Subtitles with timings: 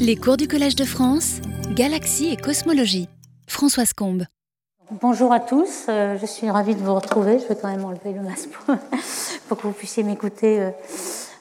[0.00, 1.42] Les cours du Collège de France,
[1.74, 3.10] Galaxie et Cosmologie.
[3.46, 4.24] Françoise Combe.
[4.90, 7.38] Bonjour à tous, euh, je suis ravie de vous retrouver.
[7.38, 8.48] Je vais quand même enlever le masque
[9.46, 10.70] pour, que vous puissiez m'écouter euh,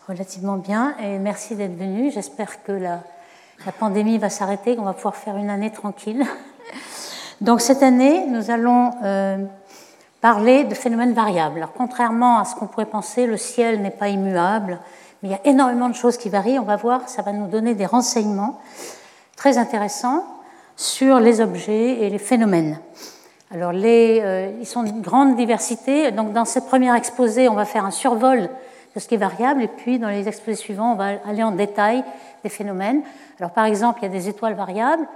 [0.09, 0.93] relativement bien.
[1.01, 2.13] Et merci d'être venus.
[2.13, 3.01] J'espère que la,
[3.79, 6.25] pandémie va s'arrêter, qu'on va pouvoir faire une année tranquille.
[7.41, 9.37] Donc cette année, nous allons euh,
[10.19, 11.59] parler de phénomènes variables.
[11.59, 14.79] Alors, contrairement à ce qu'on pourrait penser, le ciel n'est pas immuable
[15.21, 16.59] mais il y a énormément de choses qui varient.
[16.59, 18.59] On va voir, ça va nous donner des renseignements
[19.35, 20.23] très intéressants
[20.75, 22.79] sur les objets et les phénomènes.
[23.51, 26.11] Alors, euh, ils sont d'une grande diversité.
[26.11, 28.49] Donc, dans cette première exposé, on va faire un survol
[28.95, 31.51] de ce qui est variable, et puis dans les exposés suivants, on va aller en
[31.51, 32.03] détail
[32.43, 33.01] des phénomènes.
[33.39, 35.07] Alors, par exemple, il y a des étoiles variables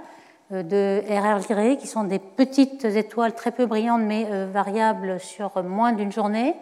[0.52, 5.62] euh, de RR qui sont des petites étoiles très peu brillantes, mais euh, variables sur
[5.62, 6.56] moins d'une journée.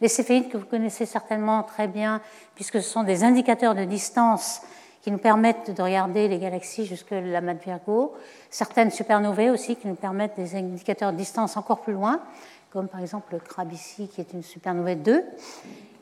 [0.00, 2.20] Les céphéides que vous connaissez certainement très bien,
[2.54, 4.60] puisque ce sont des indicateurs de distance
[5.00, 8.12] qui nous permettent de regarder les galaxies jusque la de Virgo.
[8.50, 12.20] Certaines supernovae aussi qui nous permettent des indicateurs de distance encore plus loin,
[12.70, 15.24] comme par exemple le CRAB ici qui est une supernovae 2.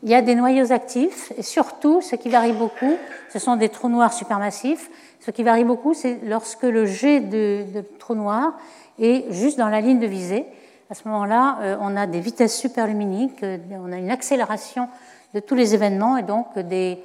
[0.03, 2.97] Il y a des noyaux actifs et surtout, ce qui varie beaucoup,
[3.33, 4.91] ce sont des trous noirs supermassifs.
[5.21, 8.59] Ce qui varie beaucoup, c'est lorsque le jet de, de trou noir
[8.99, 10.47] est juste dans la ligne de visée.
[10.91, 14.89] À ce moment-là, euh, on a des vitesses superluminiques, euh, on a une accélération
[15.33, 16.99] de tous les événements et donc des,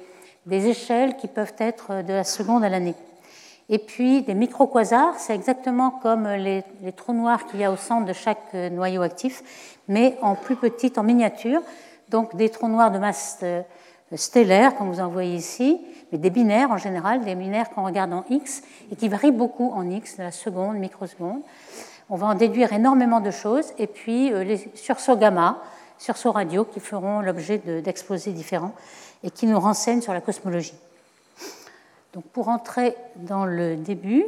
[0.46, 2.94] échelles qui peuvent être de la seconde à l'année.
[3.70, 6.62] Et puis des microquasars, c'est exactement comme les,
[6.94, 9.42] trous noirs qu'il y a au centre de chaque euh, noyau actif,
[9.88, 11.62] mais en plus petit, en miniature.
[12.10, 13.42] Donc des trous noirs de masse
[14.14, 15.80] stellaire, comme vous en voyez ici,
[16.12, 19.70] mais des binaires en général, des binaires qu'on regarde en X et qui varient beaucoup
[19.70, 21.40] en X, de la seconde, microseconde.
[22.12, 25.62] On va en déduire énormément de choses, et puis euh, les sursauts gamma,
[25.96, 28.74] sursauts radio, qui feront l'objet d'exposés différents
[29.22, 30.74] et qui nous renseignent sur la cosmologie.
[32.12, 34.24] Donc pour entrer dans le début,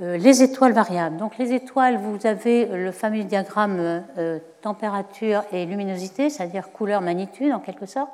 [0.00, 1.16] euh, les étoiles variables.
[1.16, 7.52] Donc les étoiles, vous avez le fameux diagramme euh, température et luminosité, c'est-à-dire couleur, magnitude
[7.52, 8.10] en quelque sorte.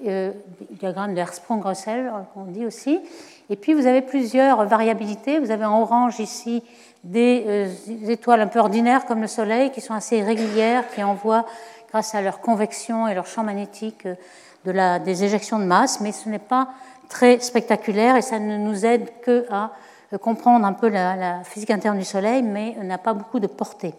[0.00, 3.00] diagramme de Hertzsprung-Russell, qu'on dit aussi.
[3.48, 5.38] Et puis vous avez plusieurs variabilités.
[5.38, 6.62] Vous avez en orange ici
[7.04, 11.46] des euh, étoiles un peu ordinaires comme le Soleil, qui sont assez régulières, qui envoient,
[11.90, 16.28] grâce à leur convection et leur champ magnétique, euh, des éjections de masse, mais ce
[16.28, 16.70] n'est pas
[17.08, 19.70] très spectaculaire et ça ne nous aide que à
[20.12, 23.94] euh, comprendre un peu la, physique interne du Soleil, mais n'a pas beaucoup de portée.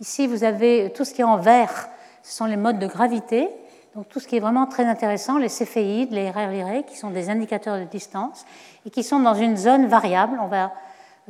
[0.00, 1.88] Ici, vous avez tout ce qui est en vert,
[2.22, 3.48] ce sont les modes de gravité.
[3.94, 7.28] Donc tout ce qui est vraiment très intéressant, les céphéides, les RR qui sont des
[7.28, 8.44] indicateurs de distance
[8.86, 10.38] et qui sont dans une zone variable.
[10.40, 10.72] On va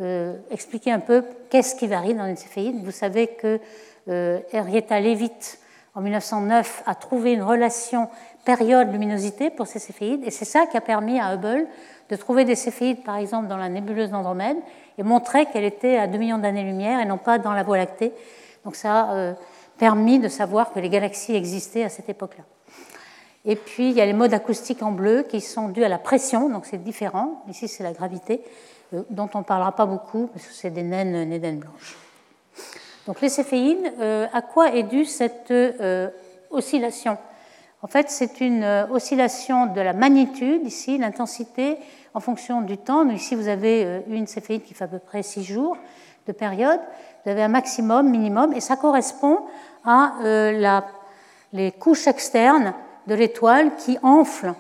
[0.01, 2.85] euh, expliquer un peu qu'est-ce qui varie dans une céphéide.
[2.85, 3.61] Vous savez que
[4.09, 5.59] euh, Henrietta Leavitt,
[5.95, 8.09] en 1909, a trouvé une relation
[8.45, 11.67] période-luminosité pour ces céphéides, et c'est ça qui a permis à Hubble
[12.09, 14.57] de trouver des céphéides, par exemple, dans la nébuleuse d'Andromède,
[14.99, 18.13] et montrer qu'elle était à 2 millions d'années-lumière et non pas dans la Voie lactée.
[18.65, 19.33] Donc ça euh,
[19.81, 22.45] permis de savoir que les galaxies existaient à cette époque-là.
[23.47, 25.99] Et puis, il y a les modes acoustiques en bleu qui sont dus à la
[25.99, 27.43] pression, donc c'est différent.
[27.49, 28.43] Ici, c'est la gravité.
[28.93, 31.97] Euh, dont on ne parlera pas beaucoup, parce que c'est des naines, naines blanches.
[33.07, 36.11] Donc les céphéides, euh, à quoi est due cette euh,
[36.51, 37.17] oscillation?
[37.83, 41.79] En fait, c'est une oscillation de la magnitude, ici, l'intensité,
[42.13, 43.09] en fonction du temps.
[43.09, 45.79] ici, vous avez une céphéide qui fait à peu près 6 jours
[46.27, 46.79] de période.
[47.25, 49.39] Vous avez un maximum, minimum, et ça correspond
[49.85, 50.85] à la,
[51.53, 52.75] les couches externes
[53.07, 54.55] de l'étoile qui enflent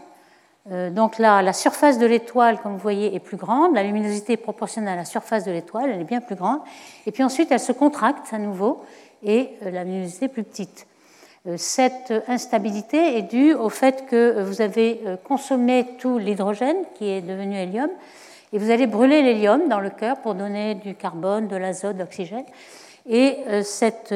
[0.71, 3.75] euh, donc là, la surface de l'étoile, comme vous voyez, est plus grande.
[3.75, 6.61] La luminosité est proportionnelle à la surface de l'étoile, elle est bien plus grande.
[7.07, 8.83] Et puis ensuite, elle se contracte à nouveau
[9.23, 10.87] et euh, la luminosité est plus petite.
[11.47, 17.23] Euh, cette instabilité est due au fait que vous avez consommé tout l'hydrogène qui est
[17.23, 17.89] devenu hélium
[18.53, 22.01] et vous allez brûler l'hélium dans le cœur pour donner du carbone, de l'azote, de
[22.01, 22.45] l'oxygène.
[23.09, 24.13] Et cette,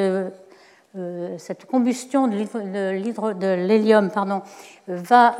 [1.38, 4.10] cette combustion de l'hélium
[4.86, 5.36] va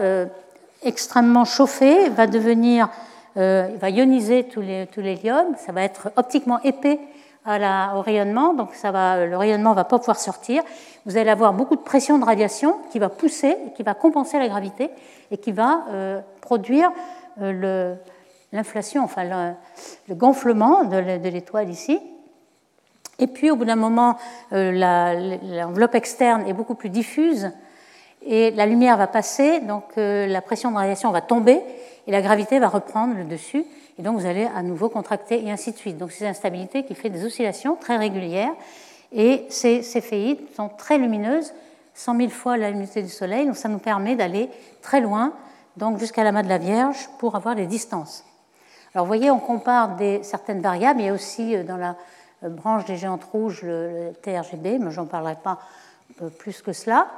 [0.85, 2.89] extrêmement chauffé, va devenir,
[3.37, 7.01] euh, va ioniser tout l'hélium, ça va être optiquement épais
[7.45, 10.63] à la, au rayonnement, donc ça va, le rayonnement ne va pas pouvoir sortir.
[11.05, 14.49] Vous allez avoir beaucoup de pression de radiation qui va pousser, qui va compenser la
[14.49, 14.91] gravité
[15.31, 16.91] et qui va euh, produire
[17.43, 17.95] euh,
[18.53, 19.25] l'inflation, enfin
[20.09, 22.01] le, gonflement de l'étoile ici.
[23.19, 24.17] Et puis au bout d'un moment,
[24.51, 27.53] l'enveloppe externe est beaucoup plus diffuse
[28.27, 31.61] et la lumière va passer, donc euh, la pression de radiation va tomber
[32.07, 33.65] et la gravité va reprendre le dessus.
[33.99, 35.99] Et donc vous allez à nouveau contracter et ainsi de suite.
[35.99, 38.53] Donc c'est une instabilité qui fait des oscillations très régulières.
[39.13, 41.53] Et ces céphéides sont très lumineuses,
[41.93, 43.47] 100 000 fois la luminosité du Soleil.
[43.47, 44.49] Donc ça nous permet d'aller
[44.81, 45.35] très loin,
[45.77, 48.25] donc jusqu'à la main de la Vierge, pour avoir les distances.
[48.95, 51.01] Alors vous voyez, on compare certaines variables.
[51.01, 51.95] Il y a aussi dans la
[52.49, 55.59] branche des géantes rouges le, TRGB, mais j'en parlerai pas
[56.39, 57.09] plus que cela.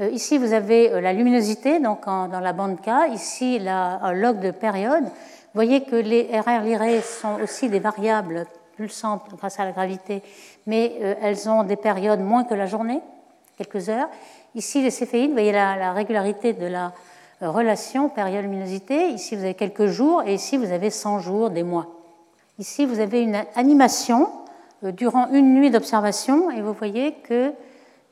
[0.00, 3.12] Ici, vous avez la luminosité donc dans la bande K.
[3.12, 5.04] Ici, la, un log de période.
[5.04, 8.46] Vous voyez que les RR lirées sont aussi des variables
[8.76, 10.22] pulsantes grâce à la gravité,
[10.66, 13.00] mais elles ont des périodes moins que la journée,
[13.56, 14.08] quelques heures.
[14.56, 16.94] Ici, les céphéides, vous voyez la, régularité de la
[17.42, 19.10] euh, relation période-luminosité.
[19.10, 21.88] Ici, vous avez quelques jours et ici, vous avez 100 jours, des mois.
[22.58, 24.45] Ici, vous avez une animation euh,
[24.82, 27.52] durant une nuit d'observation et vous voyez que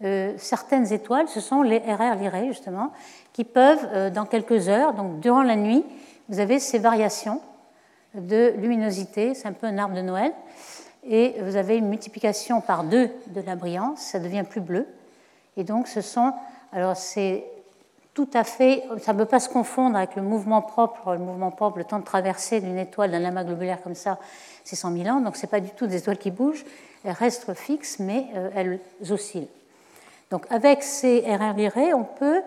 [0.02, 2.92] euh, certaines étoiles, ce sont les RR lirées justement,
[3.32, 5.84] qui peuvent, dans quelques heures, donc durant la nuit,
[6.28, 7.40] vous avez ces variations
[8.14, 10.32] de luminosité, c'est un peu un arbre de Noël,
[11.06, 14.86] et vous avez une multiplication par deux de la brillance, ça devient plus bleu.
[15.56, 16.32] Et donc, ce sont.
[16.72, 17.44] Alors, c'est
[18.14, 18.84] tout à fait.
[19.00, 21.12] Ça ne peut pas se confondre avec le mouvement propre.
[21.12, 24.18] Le mouvement propre, le temps de traversée d'une étoile, d'un amas globulaire comme ça,
[24.62, 25.20] c'est 100 000 ans.
[25.20, 26.64] Donc, ce n'est pas du tout des étoiles qui bougent.
[27.04, 28.80] Elles restent fixes, mais euh, elles
[29.10, 29.48] oscillent.
[30.30, 32.40] Donc, avec ces RR lirées, on peut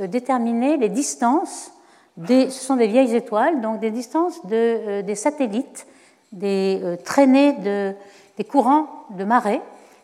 [0.00, 1.70] euh, déterminer les distances.
[2.28, 5.86] Ce sont des vieilles étoiles, donc des distances de, euh, des satellites,
[6.32, 7.92] des traînées de,
[8.36, 9.60] des courants de marée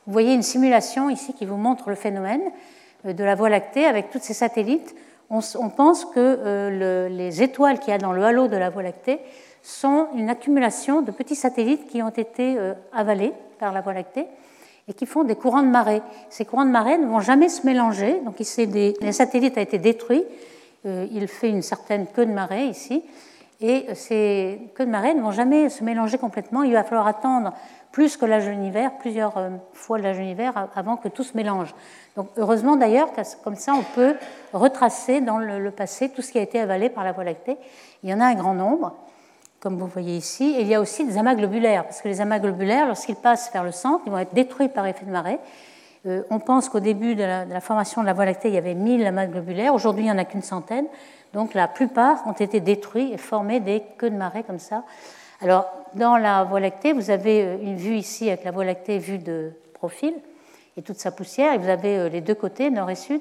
[0.07, 2.41] vous voyez une simulation ici qui vous montre le phénomène
[3.05, 4.95] de la Voie lactée avec tous ces satellites.
[5.31, 8.83] On, pense que euh, les étoiles qu'il y a dans le halo de la Voie
[8.83, 9.21] lactée
[9.63, 14.27] sont une accumulation de petits satellites qui ont été euh, avalés par la Voie lactée
[14.89, 16.03] et qui font des courants de marée.
[16.31, 18.21] Ces courants de marée ne vont jamais se mélanger.
[18.25, 20.25] Donc ici, des, les satellites a été détruit.
[20.85, 23.05] il fait une certaine queue de marée ici.
[23.61, 26.63] Et ces queues de marée ne vont jamais se mélanger complètement.
[26.63, 27.53] Il va falloir attendre
[27.93, 31.37] plus que l'âge de l'univers, plusieurs euh, fois l'âge de l'univers avant que tout se
[31.37, 31.75] mélange.
[32.17, 33.11] Donc heureusement d'ailleurs,
[33.43, 34.15] comme ça on peut
[34.53, 37.57] retracer dans le, passé tout ce qui a été avalé par la Voie lactée.
[38.03, 38.95] Il y en a un grand nombre,
[39.61, 40.55] comme vous voyez ici.
[40.57, 43.53] Et il y a aussi des amas globulaires, parce que les amas globulaires, lorsqu'ils passent
[43.53, 45.39] vers le centre, ils vont être détruits par effet de marée.
[46.07, 48.75] Euh, on pense qu'au début de la, formation de la Voie lactée, il y avait
[48.75, 49.75] 1000 amas globulaires.
[49.75, 50.87] Aujourd'hui, il n'y en a qu'une centaine.
[51.35, 54.85] Donc la plupart ont été détruits et formé des queues de marée comme ça.
[55.41, 58.99] Alors, dans la Voie lactée, vous avez euh, une vue ici avec la Voie lactée
[58.99, 60.15] vue de profil
[60.77, 63.21] et toute sa poussière, et vous avez euh, les deux côtés, nord et sud.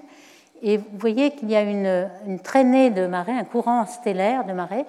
[0.62, 4.86] Et vous voyez qu'il y a une, traînée de marée, un courant stellaire de marée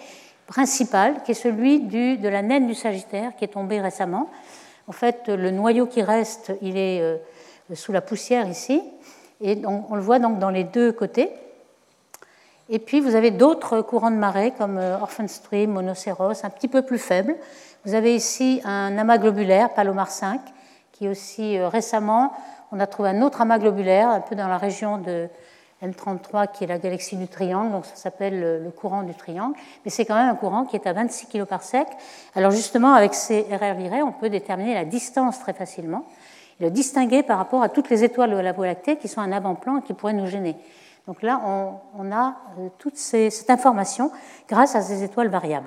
[0.49, 4.29] principal, qui est celui de la naine du Sagittaire, qui est tombée récemment.
[4.89, 7.19] En fait, le noyau qui reste, il est euh,
[7.75, 8.83] sous la poussière ici,
[9.41, 11.31] et on le voit donc dans les deux côtés.
[12.73, 16.99] Et puis vous avez d'autres courants de marée comme Orphanstream, Monoceros, un petit peu plus
[16.99, 17.35] faibles,
[17.85, 20.41] vous avez ici un amas globulaire, Palomar 5,
[20.93, 22.33] qui aussi euh, récemment,
[22.71, 25.29] on a trouvé un autre amas globulaire, un peu dans la région de
[25.83, 29.91] M33, qui est la galaxie du triangle, donc ça s'appelle le courant du triangle, mais
[29.91, 31.89] c'est quand même un courant qui est à 26 kg par sec.
[32.37, 36.05] Alors justement, avec ces RR lirées, on peut déterminer la distance très facilement,
[36.61, 39.23] et le distinguer par rapport à toutes les étoiles de la Voie lactée qui sont
[39.23, 40.55] un avant-plan et qui pourraient nous gêner.
[41.11, 41.41] Donc là,
[41.99, 44.13] on, a euh, toute cette information
[44.49, 45.67] grâce à ces étoiles variables.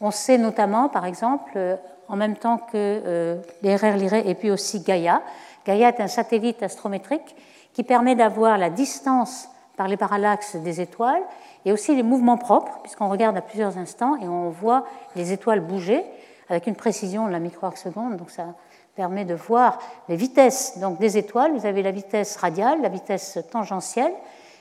[0.00, 1.76] On sait notamment, par exemple, euh,
[2.08, 5.20] en même temps que euh, Lyrae et puis aussi Gaïa.
[5.66, 7.36] Gaïa est un satellite astrométrique
[7.74, 9.46] qui permet d'avoir la distance
[9.76, 11.22] par les parallaxes des étoiles
[11.66, 15.60] et aussi les mouvements propres, puisqu'on regarde à plusieurs instants et on voit les étoiles
[15.60, 16.02] bouger
[16.48, 18.16] avec une précision de la microarc seconde.
[19.00, 19.78] Permet de voir
[20.10, 21.52] les vitesses donc, des étoiles.
[21.56, 24.12] Vous avez la vitesse radiale, la vitesse tangentielle.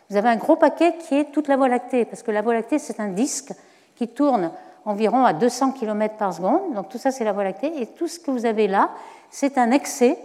[0.09, 2.53] Vous avez un gros paquet qui est toute la Voie lactée, parce que la Voie
[2.53, 3.51] lactée, c'est un disque
[3.97, 4.51] qui tourne
[4.85, 6.73] environ à 200 km par seconde.
[6.73, 7.81] Donc tout ça, c'est la Voie lactée.
[7.81, 8.91] Et tout ce que vous avez là,
[9.29, 10.17] c'est un excès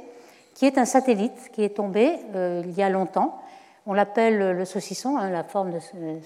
[0.55, 3.41] qui est un satellite qui est tombé euh, il y a longtemps.
[3.85, 5.81] On l'appelle le saucisson, hein, la forme de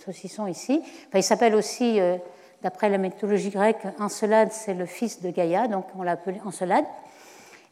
[0.05, 0.83] saucisson ici.
[1.15, 2.19] il s'appelle aussi, euh,
[2.63, 6.85] d'après la mythologie grecque, Encelade, c'est le fils de Gaïa, donc on l'appelle Encelade.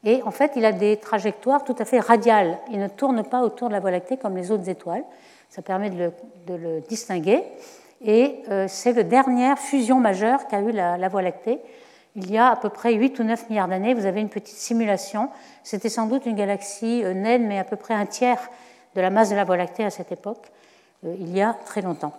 [0.05, 2.59] Et en fait, il a des trajectoires tout à fait radiales.
[2.71, 5.05] Il ne tourne pas autour de la Voie lactée comme les autres étoiles.
[5.51, 6.13] Ça permet de
[6.49, 7.43] le, distinguer.
[8.05, 11.59] Et euh, c'est la dernière fusion majeure qu'a eu la, Voie lactée.
[12.15, 14.57] Il y a à peu près 8 ou 9 milliards d'années, vous avez une petite
[14.57, 15.29] simulation.
[15.65, 18.51] C'était sans doute une galaxie euh, naine, mais à peu près un tiers
[18.95, 20.51] de la masse de la Voie lactée à cette époque,
[21.05, 22.13] euh, il y a très longtemps.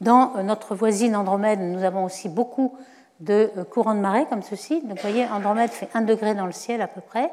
[0.00, 2.76] Dans notre voisine Andromède, nous avons aussi beaucoup
[3.20, 4.80] de courants de marée comme ceci.
[4.82, 7.30] Donc, vous voyez, Andromède fait 1 degré dans le ciel à peu près.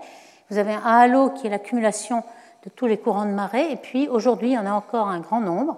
[0.50, 2.24] Vous avez un halo qui est l'accumulation
[2.64, 3.72] de tous les courants de marée.
[3.72, 5.78] Et puis, aujourd'hui, il y en a encore un grand nombre.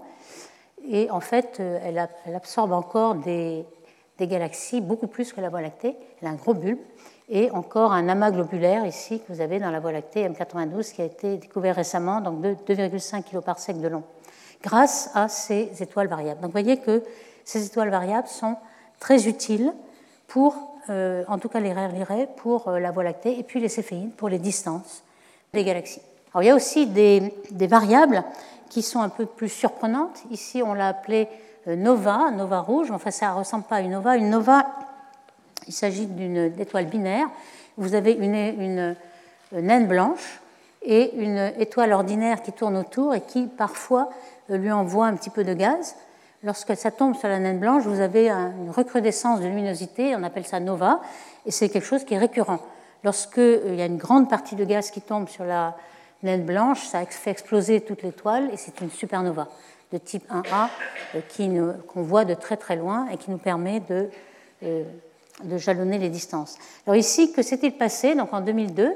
[0.89, 3.65] Et en fait, euh, elle, absorbe encore des,
[4.19, 5.95] galaxies, beaucoup plus que la Voie lactée.
[6.21, 6.79] Elle a un gros bulbe
[7.29, 11.01] et encore un amas globulaire ici que vous avez dans la Voie lactée M92 qui
[11.01, 14.03] a été découvert récemment, donc de 2,5 kg de long,
[14.63, 16.39] grâce à ces étoiles variables.
[16.39, 17.03] Donc vous voyez que
[17.43, 18.55] ces étoiles variables sont
[18.99, 19.73] très utiles
[20.27, 20.55] pour,
[20.89, 24.39] en tout cas les Lyrae pour la Voie lactée, et puis les céphéides pour les
[24.39, 25.03] distances
[25.53, 26.01] des galaxies.
[26.33, 27.33] Alors, il y a aussi des,
[27.67, 28.23] variables
[28.69, 30.23] qui sont un peu plus surprenantes.
[30.29, 31.27] Ici, on l'a appelé
[31.65, 32.91] nova, nova rouge.
[32.91, 34.17] Enfin, ça ne ressemble pas à une nova.
[34.17, 34.67] Une nova,
[35.67, 37.27] il s'agit d'une étoile binaire.
[37.77, 38.95] Vous avez une, une,
[39.51, 40.41] naine blanche
[40.83, 44.09] et une étoile ordinaire qui tourne autour et qui parfois
[44.49, 45.95] lui envoie un petit peu de gaz.
[46.43, 50.45] Lorsque ça tombe sur la naine blanche, vous avez une recrudescence de luminosité, on appelle
[50.45, 51.01] ça nova,
[51.45, 52.59] et c'est quelque chose qui est récurrent.
[53.03, 55.75] Lorsqu'il euh, y a une grande partie de gaz qui tombe sur la
[56.23, 59.47] naine blanche, ça fait exploser toute l'étoile et c'est une supernova
[59.91, 60.69] de type 1A
[61.15, 64.09] euh, qu'on voit de très très loin et qui nous permet de,
[64.63, 64.83] euh,
[65.43, 66.57] de jalonner les distances.
[66.85, 68.15] Alors ici, que s'est-il passé?
[68.15, 68.93] Donc en 2002,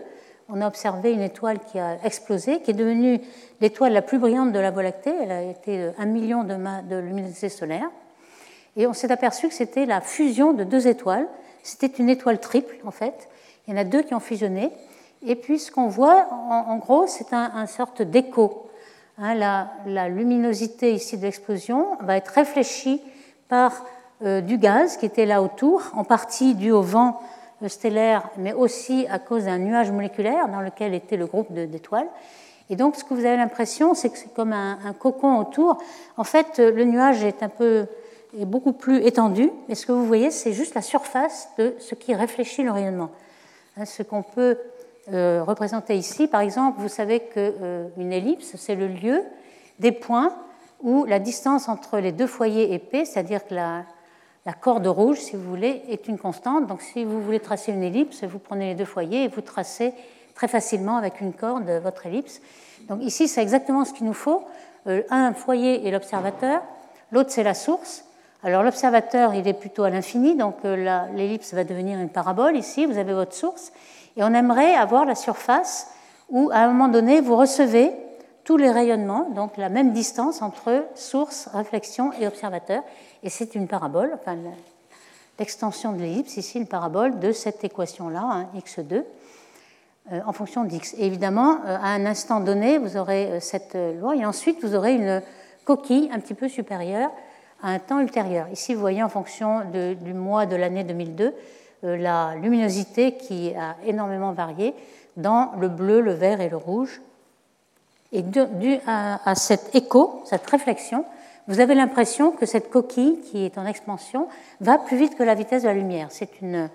[0.52, 3.22] on a observé une étoile qui a explosé, qui est devenue
[3.62, 5.14] l'étoile la plus brillante de la Voie lactée.
[5.22, 6.56] Elle a été un million de,
[6.90, 7.90] de luminosité solaire.
[8.76, 11.28] Et on s'est aperçu que c'était la fusion de deux étoiles.
[11.64, 13.30] C'était une étoile triple, en fait.
[13.68, 14.72] Il y en a deux qui ont fusionné.
[15.26, 18.70] Et puis, ce qu'on voit, en, gros, c'est un, sorte d'écho.
[19.18, 19.36] Hein,
[19.86, 23.02] la, luminosité ici de l'explosion va être réfléchie
[23.48, 23.86] par
[24.24, 27.22] euh, du gaz qui était là autour, en partie dû au vent
[27.68, 32.08] stellaire, mais aussi à cause d'un nuage moléculaire dans lequel était le groupe d'étoiles.
[32.70, 35.78] Et donc, ce que vous avez l'impression, c'est que c'est comme un, cocon autour.
[36.18, 37.86] En fait, euh, le nuage est un peu
[38.40, 41.96] est beaucoup plus étendu, mais ce que vous voyez, c'est juste la surface de ce
[41.96, 43.10] qui réfléchit le rayonnement.
[43.76, 44.58] Hein, ce qu'on peut
[45.12, 49.22] euh, représenter ici, par exemple, vous savez qu'une euh, ellipse, c'est le lieu
[49.80, 50.34] des points
[50.82, 53.84] où la distance entre les deux foyers épais, c'est-à-dire que la,
[54.46, 56.68] la, corde rouge, si vous voulez, est une constante.
[56.68, 59.94] Donc si vous voulez tracer une ellipse, vous prenez les deux foyers et vous tracez
[60.36, 62.42] très facilement avec une corde votre ellipse.
[62.90, 64.44] Donc ici, c'est exactement ce qu'il nous faut.
[64.88, 66.62] Euh, un foyer est l'observateur,
[67.12, 68.06] l'autre c'est la source.
[68.44, 72.58] Alors l'observateur, il est plutôt à l'infini, donc l'ellipse va devenir une parabole.
[72.58, 73.72] Ici, vous avez votre source.
[74.18, 75.88] Et on aimerait avoir la surface
[76.30, 77.92] où, à un moment donné, vous recevez
[78.44, 82.82] tous les rayonnements, donc la même distance entre source, réflexion et observateur.
[83.24, 84.38] Et c'est une parabole, enfin,
[85.40, 89.04] l'extension de l'ellipse, ici une parabole de cette équation-là, hein, x2,
[90.12, 90.96] euh, en fonction d'x.
[90.98, 94.96] évidemment, euh, à un instant donné, vous aurez euh, cette loi, et ensuite vous aurez
[94.96, 95.22] une
[95.66, 97.12] coquille un petit peu supérieure
[97.62, 98.48] à un temps ultérieur.
[98.52, 101.34] Ici, vous voyez en fonction du mois de l'année 2002,
[101.84, 104.76] euh, la luminosité qui a énormément varié
[105.18, 107.02] dans le bleu, le vert et le rouge.
[108.12, 111.06] Et dû à, cet écho, cette réflexion,
[111.48, 114.28] vous avez l'impression que cette coquille qui est en expansion
[114.60, 116.08] va plus vite que la vitesse de la lumière.
[116.10, 116.70] C'est une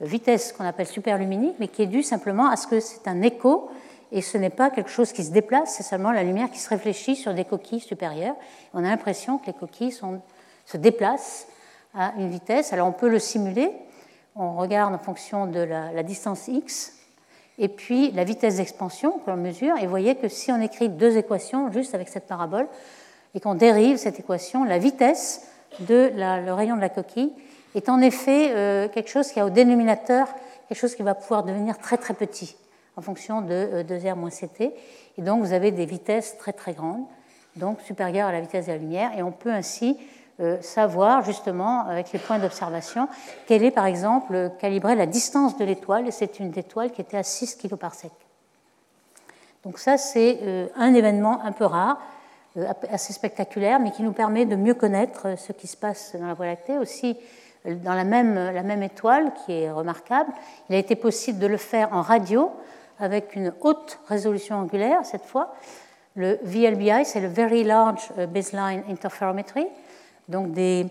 [0.00, 3.70] vitesse qu'on appelle superluminique, mais qui est due simplement à ce que c'est un écho
[4.12, 6.68] et ce n'est pas quelque chose qui se déplace, c'est seulement la lumière qui se
[6.68, 8.36] réfléchit sur des coquilles supérieures.
[8.72, 9.92] On a l'impression que les coquilles
[10.64, 11.48] se déplacent
[11.94, 12.72] à une vitesse.
[12.72, 13.72] Alors on peut le simuler
[14.36, 16.92] on regarde en fonction de la, distance x
[17.58, 19.76] et puis la vitesse d'expansion que l'on mesure.
[19.78, 22.68] Et vous voyez que si on écrit deux équations juste avec cette parabole
[23.34, 25.42] et qu'on dérive cette équation, la vitesse
[25.80, 27.32] de le rayon de la coquille
[27.74, 30.28] est en effet euh, quelque chose qui a au dénominateur
[30.68, 32.56] quelque chose qui va pouvoir devenir très très petit
[32.96, 34.60] en fonction de 2r euh, moins ct.
[35.18, 37.04] Et donc vous avez des vitesses très très grandes,
[37.56, 39.10] donc supérieures à la vitesse de la lumière.
[39.16, 39.98] Et on peut ainsi
[40.40, 43.08] euh, savoir justement avec les points d'observation
[43.46, 47.18] quelle est par exemple calibrer la distance de l'étoile et c'est une étoile qui était
[47.18, 47.92] à 6 kg par.
[49.64, 51.98] Donc ça c'est un événement un peu rare,
[52.90, 56.34] assez spectaculaire, mais qui nous permet de mieux connaître ce qui se passe dans la
[56.34, 56.78] Voie lactée.
[56.78, 57.16] Aussi
[57.64, 60.32] dans la même, étoile qui est remarquable,
[60.68, 62.50] il a été possible de le faire en radio
[62.98, 65.54] avec une haute résolution angulaire cette fois.
[66.14, 69.66] Le VLBI, c'est le Very Large Baseline Interferometry
[70.28, 70.88] donc des,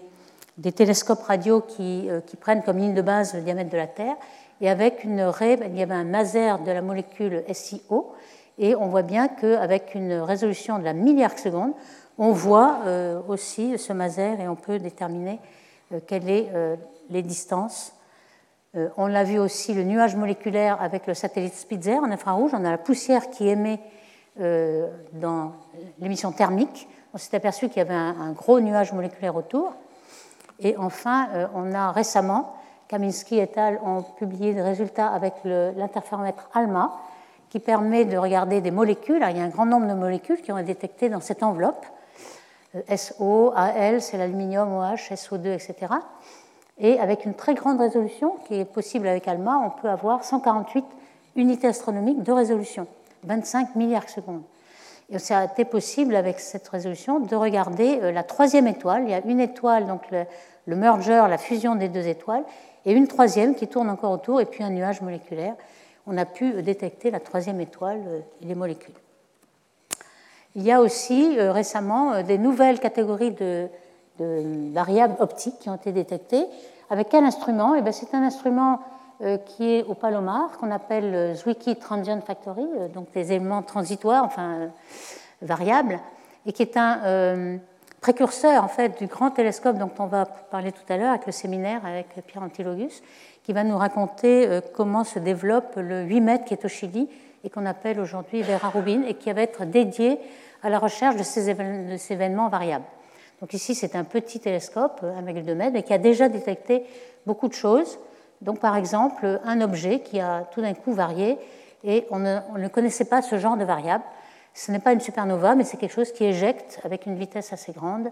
[0.73, 4.15] télescopes radio euh, qui, prennent comme ligne de base le diamètre de la Terre.
[4.61, 8.13] Et avec une raie, il y avait un maser de la molécule SiO.
[8.57, 11.73] Et on voit bien qu'avec une résolution de la milliard seconde,
[12.17, 15.39] on voit euh, aussi ce maser et on peut déterminer
[15.93, 16.77] euh, quelles sont
[17.09, 17.93] les distances.
[18.97, 22.51] On l'a vu aussi le nuage moléculaire avec le satellite Spitzer en infrarouge.
[22.53, 23.79] On a la poussière qui émet
[25.13, 25.53] dans
[25.99, 29.73] l'émission thermique on s'est aperçu qu'il y avait un, gros nuage moléculaire autour.
[30.59, 32.57] Et enfin, euh, on a récemment,
[32.89, 33.79] Kaminski et al.
[33.85, 36.91] ont publié des résultats avec l'interféromètre ALMA,
[37.55, 39.25] qui permet de regarder des molécules.
[39.29, 41.85] il y a un grand nombre de molécules qui ont été détectées dans cette enveloppe.
[42.75, 45.93] Euh, SO, AL, c'est l'aluminium, OH, SO2, etc.
[46.77, 50.83] Et avec une très grande résolution, qui est possible avec ALMA, on peut avoir 148
[51.37, 52.87] unités astronomiques de résolution,
[53.23, 54.41] 25 milliards secondes.
[55.09, 59.03] Et ça a été possible avec cette résolution de regarder euh, la troisième étoile.
[59.05, 62.43] Il y a une étoile, donc le merger, la fusion des deux étoiles,
[62.85, 65.55] et une troisième qui tourne encore autour, et puis un nuage moléculaire.
[66.07, 68.93] On a pu détecter la troisième étoile et les molécules.
[70.55, 73.67] Il y a aussi récemment des nouvelles catégories de,
[74.71, 76.45] variables optiques qui ont été détectées.
[76.89, 77.75] Avec quel instrument?
[77.75, 78.79] Eh C'est un instrument
[79.45, 84.69] qui est au Palomar, qu'on appelle Zwicky Transient Factory, donc des éléments transitoires, enfin
[85.41, 85.99] variables,
[86.45, 87.57] et qui est un euh,
[88.01, 91.31] précurseur en fait du grand télescope dont on va parler tout à l'heure avec le
[91.31, 93.01] séminaire avec Pierre Antilogus,
[93.45, 97.07] qui va nous raconter euh, comment se développe le 8 mètres qui est au Chili
[97.43, 100.19] et qu'on appelle aujourd'hui Vera Rubin et qui va être dédié
[100.63, 102.85] à la recherche de ces, événements variables.
[103.39, 106.83] Donc ici, c'est un petit télescope, 1,2 mètres, mais qui a déjà détecté
[107.27, 107.99] beaucoup de choses.
[108.41, 111.37] Donc par exemple, un objet qui a tout d'un coup varié
[111.83, 114.03] et on ne connaissait pas ce genre de variable.
[114.55, 117.73] Ce n'est pas une supernova, mais c'est quelque chose qui éjecte avec une vitesse assez
[117.73, 118.09] grande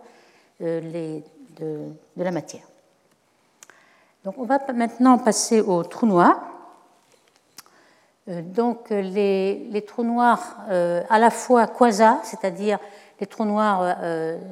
[0.62, 1.22] euh,
[1.58, 2.64] de, la matière.
[4.24, 6.42] Donc on va maintenant passer aux trous noirs.
[8.30, 12.80] Euh, donc les, trous noirs euh, à la fois quasars, c'est-à-dire
[13.20, 13.96] les trous noirs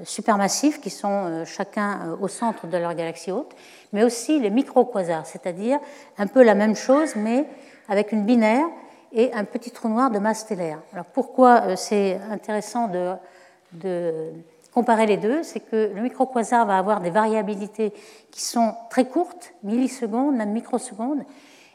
[0.05, 3.51] supermassifs qui sont chacun au centre de leur galaxie haute,
[3.91, 5.79] mais aussi les micro-quasars, c'est-à-dire
[6.17, 7.45] un peu la même chose mais
[7.89, 8.67] avec une binaire
[9.13, 10.79] et un petit trou noir de masse stellaire.
[10.93, 14.31] Alors pourquoi euh, c'est intéressant de,
[14.73, 17.93] comparer les deux C'est que le microquasar va avoir des variabilités
[18.31, 21.23] qui sont très courtes, millisecondes, même microsecondes,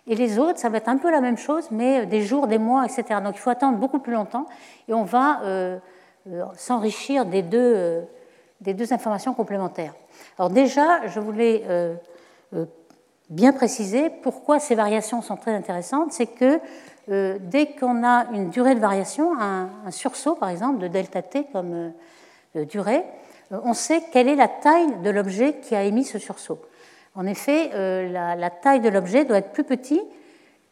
[0.08, 2.46] et les autres, ça va être un peu la même chose, mais euh, des jours,
[2.46, 3.20] des mois, etc.
[3.24, 4.46] Donc il faut attendre beaucoup plus longtemps,
[4.88, 5.78] et on va euh,
[6.56, 8.04] s'enrichir des deux,
[8.60, 9.94] des deux informations complémentaires.
[10.38, 11.64] Alors déjà, je voulais
[13.30, 16.60] bien préciser pourquoi ces variations sont très intéressantes, c'est que
[17.08, 21.46] euh, dès qu'on a une durée de variation, un, sursaut par exemple de delta t
[21.52, 21.90] comme euh,
[22.64, 23.02] durée,
[23.52, 26.60] euh, on sait quelle est la taille de l'objet qui a émis ce sursaut.
[27.14, 27.70] En effet,
[28.10, 30.02] la, taille de l'objet doit être plus petite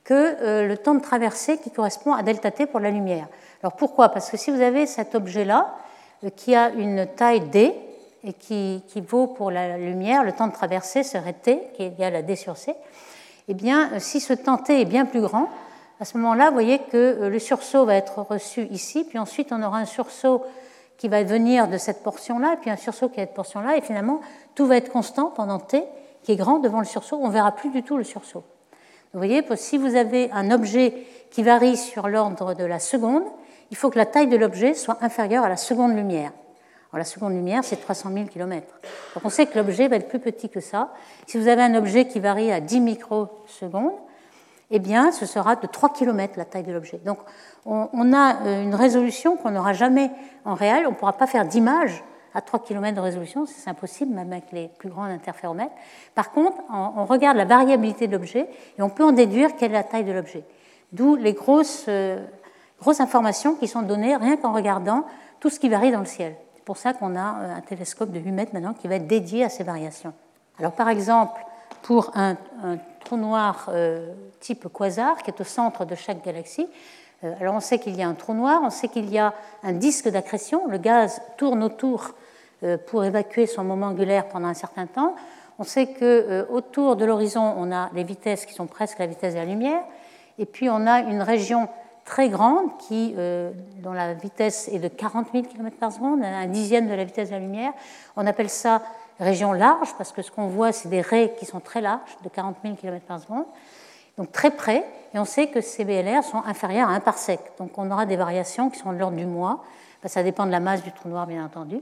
[0.05, 3.29] que le temps de traversée qui correspond à delta t pour la lumière.
[3.63, 4.11] Alors pourquoi?
[4.11, 5.75] Parce que si vous avez cet objet-là
[6.37, 7.73] qui a une taille d
[8.25, 12.15] et qui, vaut pour la lumière, le temps de traversée serait t, qui est égal
[12.15, 12.75] à d sur c,
[13.49, 15.49] eh bien, si ce temps t est bien plus grand,
[16.01, 19.53] à ce moment-là, vous voyez que euh, le sursaut va être reçu ici, puis ensuite
[19.53, 20.43] on aura un sursaut
[20.97, 23.81] qui va venir de cette portion-là, puis un sursaut qui est de cette portion-là, et
[23.81, 24.21] finalement
[24.55, 25.83] tout va être constant pendant t,
[26.23, 28.45] qui est grand devant le sursaut, on ne verra plus du tout le sursaut.
[29.13, 33.25] Vous voyez, si vous avez un objet qui varie sur l'ordre de la seconde,
[33.71, 36.33] il faut que la taille de l'objet soit inférieure à la seconde lumière.
[36.97, 38.67] La seconde lumière, c'est 300 000 km.
[39.15, 40.93] Donc on sait que l'objet va être plus petit que ça.
[41.27, 43.95] Si vous avez un objet qui varie à 10 microsecondes,
[44.77, 47.01] eh bien, ce sera de 3 km la taille de l'objet.
[47.05, 47.19] Donc,
[47.65, 50.11] on, a euh, une résolution qu'on n'aura jamais
[50.45, 50.85] en réel.
[50.89, 52.03] On ne pourra pas faire d'image
[52.35, 55.75] à 3 km de résolution, c'est impossible, même avec les plus grands interféromètres.
[56.17, 59.75] Par contre, on, regarde la variabilité de l'objet et on peut en déduire quelle est
[59.75, 60.43] la taille de l'objet.
[60.91, 62.19] D'où les grosses, euh,
[62.81, 65.05] grosses informations qui sont données rien qu'en regardant
[65.39, 66.35] tout ce qui varie dans le ciel.
[66.57, 69.07] C'est pour ça qu'on a euh, un télescope de 8 mètres maintenant qui va être
[69.07, 70.15] dédié à ces variations.
[70.59, 71.41] Alors, par exemple,
[71.85, 72.37] pour un,
[73.05, 76.67] trou noir euh, type quasar qui est au centre de chaque galaxie.
[77.23, 79.35] Euh, alors on sait qu'il y a un trou noir, on sait qu'il y a
[79.63, 82.13] un disque d'accrétion, le gaz tourne autour
[82.63, 85.15] euh, pour évacuer son moment angulaire pendant un certain temps.
[85.59, 89.35] On sait que autour de l'horizon, on a les vitesses qui sont presque la vitesse
[89.35, 89.83] de la lumière,
[90.39, 91.69] et puis on a une région
[92.05, 93.15] très grande qui,
[93.79, 97.29] dont la vitesse est de 40 000 km par seconde, un dixième de la vitesse
[97.29, 97.73] de la lumière.
[98.17, 98.83] On appelle ça
[99.21, 102.29] région large, parce que ce qu'on voit, c'est des raies qui sont très larges, de
[102.29, 103.45] 40 000 km par seconde,
[104.19, 107.41] donc très près, et on sait que ces BLR sont inférieurs à 1 parsec.
[107.59, 109.65] Donc on aura des variations qui sont de l'ordre du mois,
[110.07, 111.81] ça dépend de la masse du trou noir, bien entendu.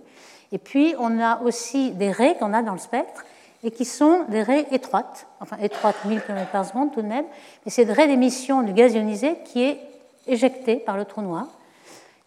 [0.53, 3.25] Et puis on a aussi des raies qu'on a dans le spectre,
[3.65, 7.25] et qui sont des raies étroites, enfin étroites 1000 km par seconde tout de même,
[7.65, 9.81] mais c'est des raies d'émission du gaz ionisé qui est
[10.27, 11.47] éjecté par le trou noir.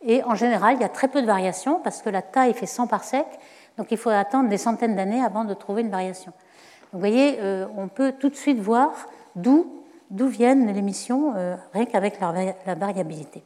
[0.01, 2.65] Et en général, il y a très peu de variations parce que la taille fait
[2.65, 3.25] 100 parsecs
[3.77, 6.31] donc il faut attendre des centaines d'années avant de trouver une variation.
[6.93, 8.91] vous voyez, euh, on peut tout de suite voir
[9.35, 9.71] d'où,
[10.11, 13.43] viennent les émissions, euh, rien qu'avec la, variabilité.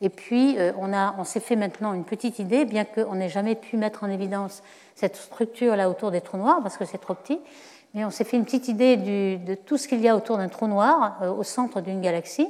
[0.00, 3.76] Et puis, euh, on, s'est fait maintenant une petite idée, bien qu'on n'ait jamais pu
[3.76, 4.62] mettre en évidence
[4.94, 7.40] cette structure là autour des trous noirs, parce que c'est trop petit,
[7.94, 10.48] mais on s'est fait une petite idée de tout ce qu'il y a autour d'un
[10.48, 12.48] trou noir au centre d'une galaxie,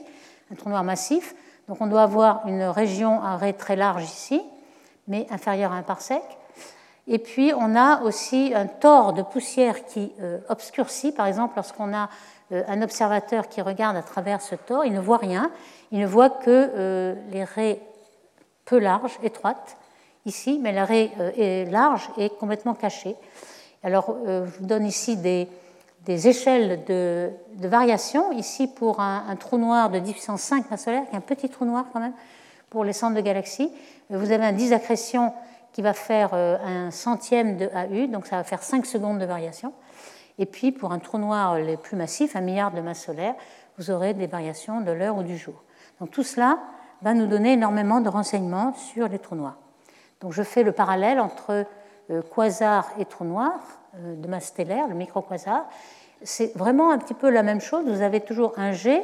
[0.51, 1.35] un trou noir massif.
[1.69, 4.43] Donc on doit avoir une région à ray très large ici,
[5.07, 6.23] mais inférieure à un parsec.
[7.09, 11.13] Et puis, on a aussi un tort de poussière qui euh, obscurcit.
[11.13, 12.09] Par exemple, lorsqu'on a
[12.51, 15.53] euh, un observateur qui regarde à travers ce tort, il ne voit rien.
[15.93, 17.81] Il ne voit que euh, les raies
[18.65, 19.77] peu larges, étroites,
[20.25, 23.15] ici, mais la raie est large et complètement cachée.
[23.85, 25.49] Alors, je vous donne ici des,
[26.27, 28.33] échelles de, variation.
[28.33, 31.49] Ici, pour un, trou noir de 10 puissance 5 masse solaire, qui est un petit
[31.49, 32.15] trou noir quand même,
[32.71, 33.71] pour les centres de galaxies,
[34.11, 35.33] vous avez un 10 d'accrétion
[35.77, 39.75] qui va faire un centième de AU, donc ça va faire 5 secondes de variation.
[40.39, 43.35] Et puis, pour un trou noir les plus massifs, un milliard de masses solaires,
[43.77, 45.63] vous aurez des variations de l'heure ou du jour.
[46.01, 46.61] Donc tout cela
[47.03, 49.59] va nous donner énormément de renseignements sur les trous noirs.
[50.23, 51.67] Donc je fais le parallèle entre
[52.09, 53.61] euh, quasar et trou noir
[53.97, 55.69] euh, de masse stellaire, le micro-quasar.
[56.23, 57.85] C'est vraiment un petit peu la même chose.
[57.87, 59.03] Vous avez toujours un jet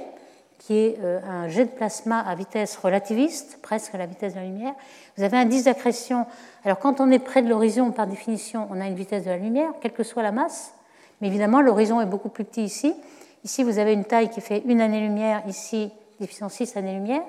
[0.62, 4.38] qui est euh, un jet de plasma à vitesse relativiste, presque à la vitesse de
[4.38, 4.74] la lumière.
[5.16, 6.24] Vous avez un disque d'accrétion.
[6.64, 9.38] Alors quand on est près de l'horizon, par définition, on a une vitesse de la
[9.38, 10.72] lumière, quelle que soit la masse.
[11.20, 12.94] Mais évidemment, l'horizon est beaucoup plus petit ici.
[13.42, 17.22] Ici, vous avez une taille qui fait une année-lumière, ici, 10 puissance 6 années-lumière.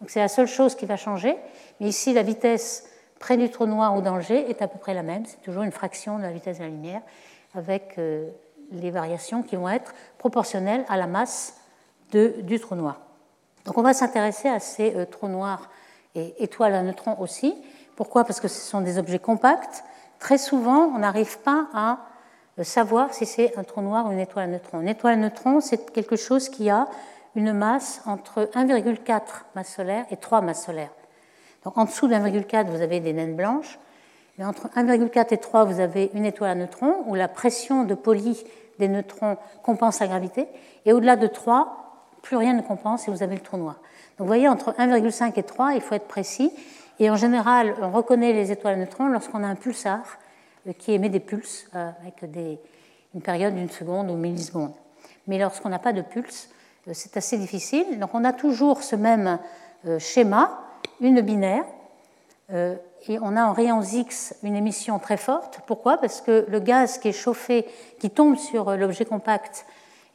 [0.00, 1.36] Donc c'est la seule chose qui va changer.
[1.78, 2.88] Mais ici, la vitesse
[3.20, 5.24] près du trou noir ou danger est à peu près la même.
[5.26, 7.02] C'est toujours une fraction de la vitesse de la lumière,
[7.54, 8.28] avec euh,
[8.72, 11.59] les variations qui vont être proportionnelles à la masse
[12.12, 13.00] de, du trou noir.
[13.64, 15.70] Donc on va s'intéresser à ces euh, trous noirs
[16.14, 17.54] et étoiles à neutrons aussi.
[17.96, 18.24] Pourquoi?
[18.24, 19.84] Parce que ce sont des objets compacts.
[20.18, 21.98] Très souvent, on n'arrive pas à
[22.62, 24.80] savoir si c'est un trou noir ou une étoile à neutrons.
[24.80, 26.88] Une étoile à neutrons, c'est quelque chose qui a
[27.36, 29.20] une masse entre 1,4
[29.54, 30.90] masse solaire et 3 masses solaires.
[31.64, 33.78] Donc en dessous d'1,4, vous avez des naines blanches,
[34.38, 37.94] mais entre 1,4 et 3, vous avez une étoile à neutrons où la pression de
[37.94, 38.42] poli
[38.78, 40.48] des neutrons compense la gravité,
[40.86, 41.89] et au-delà de 3,
[42.22, 43.76] plus rien ne compense et vous avez le trou noir.
[44.18, 46.52] Donc vous voyez, entre 1,5 et 3, il faut être précis,
[47.00, 50.00] et en général, on reconnaît les étoiles à neutrons lorsqu'on a un pulsar
[50.68, 52.22] euh, qui émet des pulses euh, avec
[53.14, 54.74] une période d'une seconde ou milliseconde.
[55.26, 56.50] Mais lorsqu'on n'a pas de pulse,
[56.86, 57.98] euh, c'est assez difficile.
[57.98, 59.38] Donc on a toujours ce même
[59.98, 60.60] schéma,
[61.00, 61.64] une binaire,
[62.50, 65.60] et on a en rayons X une émission très forte.
[65.66, 65.96] Pourquoi?
[65.96, 67.66] Parce que le gaz qui est chauffé,
[67.98, 69.64] qui tombe sur l'objet compact,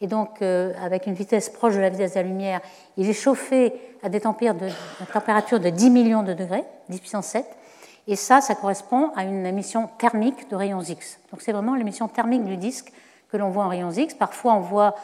[0.01, 2.61] et donc avec une vitesse proche de la vitesse de la lumière,
[2.97, 7.45] il est chauffé à des températures de 10 millions de degrés, 10 puissance 7,
[8.07, 11.19] et ça, ça correspond à une émission thermique de rayons X.
[11.31, 12.91] Donc c'est vraiment l'émission thermique du disque
[13.31, 14.13] que l'on voit en rayons X.
[14.13, 14.95] Parfois, on voit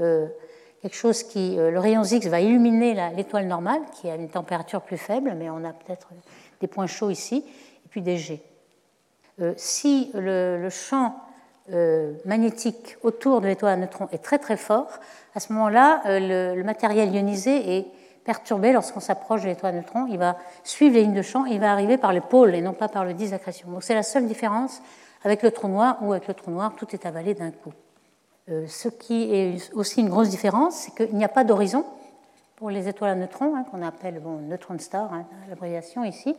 [0.00, 0.28] euh,
[0.82, 4.82] quelque chose qui, euh, le rayon X va illuminer l'étoile normale, qui a une température
[4.82, 6.08] plus faible, mais on a peut-être
[6.60, 7.44] des points chauds ici,
[7.84, 8.40] et puis des G.
[9.40, 11.16] Euh, si le, champ
[12.24, 15.00] magnétique autour de l'étoile à neutrons est très très fort,
[15.34, 17.86] à ce moment-là, le, le matériel ionisé est
[18.24, 20.06] perturbé lorsqu'on s'approche de l'étoile à neutrons.
[20.06, 22.72] Il va suivre les lignes de champ, il va arriver par les pôles et non
[22.72, 23.70] pas par le disque d'accrétion.
[23.70, 24.82] Donc c'est la seule différence
[25.24, 27.72] avec le trou noir, où avec le trou noir, tout est avalé d'un coup.
[28.50, 31.84] Euh, ce qui est aussi une grosse différence, c'est qu'il n'y a pas d'horizon
[32.56, 36.34] pour les étoiles à neutrons, hein, qu'on appelle bon, neutron star, hein, l'abréviation ici.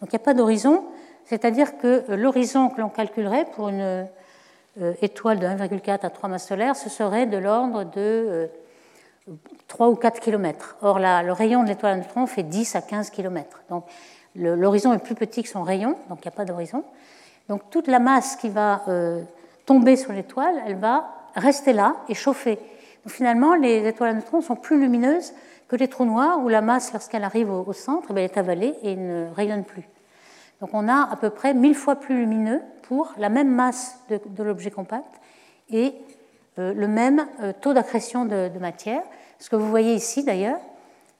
[0.00, 0.84] Donc il n'y a pas d'horizon,
[1.24, 4.06] c'est-à-dire que l'horizon que l'on calculerait pour une
[4.80, 8.46] euh, étoile de 1,4 à 3 masses solaires, ce serait de l'ordre de euh,
[9.66, 10.76] 3 ou 4 km.
[10.82, 13.62] Or, le rayon de l'étoile à neutrons fait 10 à 15 km.
[13.70, 13.84] Donc,
[14.34, 16.84] l'horizon est plus petit que son rayon, donc il n'y a pas d'horizon.
[17.48, 19.22] Donc, toute la masse qui va euh,
[19.66, 22.56] tomber sur l'étoile, elle va rester là et chauffer.
[22.56, 25.32] Donc, finalement, les étoiles à neutrons sont plus lumineuses
[25.68, 28.74] que les trous noirs où la masse, lorsqu'elle arrive au, centre, eh elle est avalée
[28.82, 29.88] et ne rayonne plus.
[30.60, 34.42] Donc, on a à peu près 1000 fois plus lumineux pour la même masse de,
[34.42, 35.20] l'objet compact
[35.70, 35.94] et
[36.58, 39.02] euh, le même euh, taux d'accrétion de, matière.
[39.38, 40.58] Ce que vous voyez ici d'ailleurs,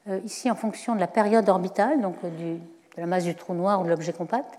[0.09, 2.59] euh, ici en fonction de la période orbitale, donc de
[2.97, 4.59] la masse du trou noir ou de l'objet compact,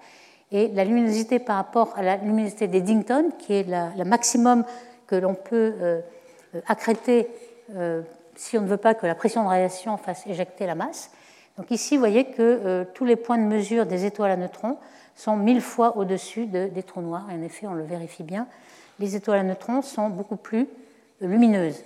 [0.52, 4.64] et la luminosité par rapport à la luminosité d'Eddington, qui est la, maximum
[5.06, 6.02] que l'on peut
[6.68, 7.28] accréter
[8.36, 11.12] si on ne veut pas que la pression de radiation fasse éjecter la masse.
[11.60, 14.78] Donc ici, vous voyez que tous les points de mesure des étoiles à neutrons
[15.14, 17.28] sont mille fois au-dessus des trous noirs.
[17.30, 18.48] Et en effet, on le vérifie bien,
[18.98, 20.70] les étoiles à neutrons sont beaucoup plus
[21.20, 21.84] lumineuses.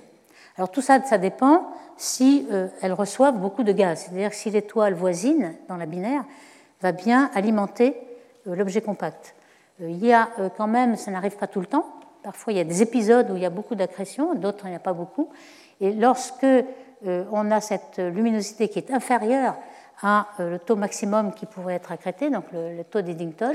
[0.57, 4.05] Alors tout ça, ça dépend si euh, elles reçoivent beaucoup de gaz.
[4.05, 6.23] C'est-à-dire si l'étoile voisine dans la binaire
[6.79, 7.95] va bien alimenter
[8.47, 9.33] euh, l'objet compact.
[9.81, 11.87] Euh, il y a quand même, ça n'arrive pas tout le temps.
[12.21, 14.75] Parfois, il y a des épisodes où il y a beaucoup d'accrétion, d'autres, il n'y
[14.75, 15.29] a pas beaucoup.
[15.81, 16.45] Et lorsque
[17.05, 19.55] on a cette luminosité qui est inférieure
[20.01, 23.53] à le taux maximum qui pourrait être accrété, donc le, taux d'Eddington,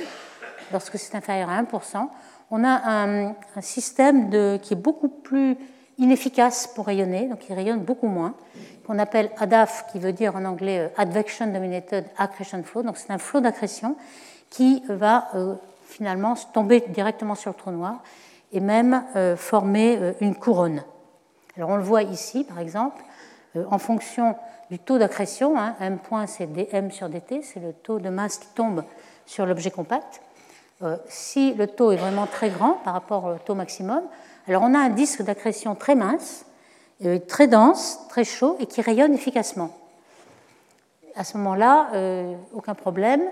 [0.73, 2.09] lorsque c'est inférieur à 1%,
[2.51, 4.31] on a un, système
[4.61, 5.57] qui est beaucoup plus
[5.99, 8.35] inefficace pour rayonner, donc il rayonne beaucoup moins,
[8.87, 12.83] qu'on appelle ADAF, qui veut dire en anglais euh, Advection Dominated Accretion Flow.
[12.83, 13.97] Donc c'est un flot d'accrétion
[14.49, 18.03] qui va euh, finalement tomber directement sur le trou noir
[18.53, 20.83] et même euh, former une couronne.
[21.57, 23.03] Alors on le voit ici, par exemple,
[23.55, 24.37] en fonction
[24.71, 28.39] du taux d'accrétion, hein, M point c'est dm sur dt, c'est le taux de masse
[28.39, 28.85] qui tombe
[29.27, 30.21] sur l'objet compact.
[31.09, 34.03] si le taux est vraiment très grand par rapport au taux maximum,
[34.47, 36.47] alors on a un disque d'accrétion très mince,
[37.27, 39.71] très dense, très chaud et qui rayonne efficacement.
[41.17, 41.89] À ce moment-là,
[42.55, 43.23] aucun problème,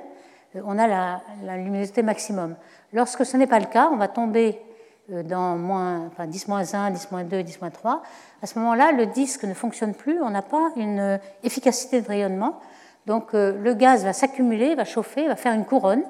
[0.64, 2.56] on a la, luminosité maximum.
[2.92, 4.60] Lorsque ce n'est pas le cas, on va tomber
[5.08, 8.00] dans moins, 10-1, 10-2, 10-3.
[8.42, 12.60] À ce moment-là, le disque ne fonctionne plus, on n'a pas une efficacité de rayonnement.
[13.06, 16.02] Donc le gaz va s'accumuler, va chauffer, va faire une couronne,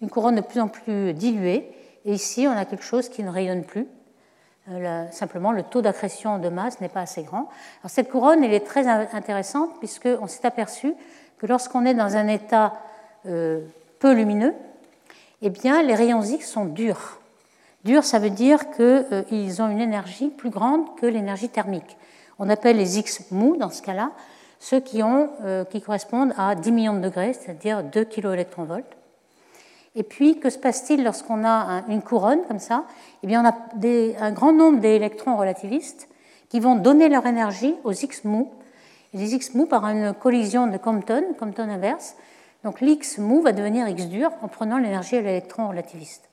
[0.00, 1.70] une couronne de plus en plus diluée.
[2.04, 3.86] Et ici, on a quelque chose qui ne rayonne plus.
[4.70, 7.48] Euh, simplement, le taux d'accrétion de masse n'est pas assez grand.
[7.82, 10.94] Alors, cette couronne, elle est très intéressante puisqu'on s'est aperçu
[11.38, 12.74] que lorsqu'on est dans un état
[13.26, 13.60] euh,
[13.98, 14.54] peu lumineux,
[15.42, 17.19] eh bien, les rayons X sont durs.
[17.84, 21.96] Durs, ça veut dire qu'ils euh, ont une énergie plus grande que l'énergie thermique.
[22.38, 24.12] On appelle les X mous dans ce cas-là,
[24.58, 25.00] ceux qui,
[25.70, 28.46] qui correspondent à 10 millions de degrés, c'est-à-dire 2 kV.
[29.96, 32.84] Et puis, que se passe-t-il lorsqu'on a une couronne comme ça?
[33.22, 36.08] Eh bien, on a un grand nombre d'électrons relativistes
[36.48, 38.52] qui vont donner leur énergie aux X mous.
[39.12, 42.14] Les X mous par une collision de Compton, Compton inverse.
[42.62, 46.29] Donc, l'X mou va devenir X dur en prenant l'énergie de l'électron relativiste.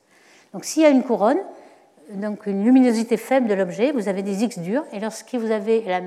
[0.52, 1.38] Donc, s'il y a une couronne,
[2.12, 4.84] donc une luminosité faible de l'objet, vous avez des X durs.
[4.92, 6.00] Et lorsque vous avez la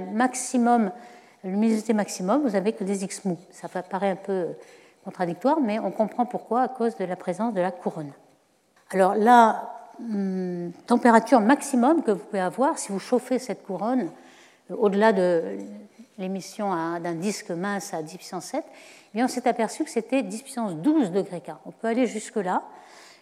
[1.44, 3.40] luminosité maximum, vous avez que des X mous.
[3.52, 4.48] Ça paraît un peu
[5.04, 8.12] contradictoire, mais on comprend pourquoi à cause de la présence de la couronne.
[8.92, 14.10] Alors la hum, température maximum que vous pouvez avoir si vous chauffez cette couronne
[14.70, 15.58] euh, au-delà de
[16.18, 18.72] l'émission d'un disque mince à 10 puissance 7, eh
[19.16, 21.54] bien on s'est aperçu que c'était 10 puissance 12 degrés K.
[21.66, 22.62] On peut aller jusque-là.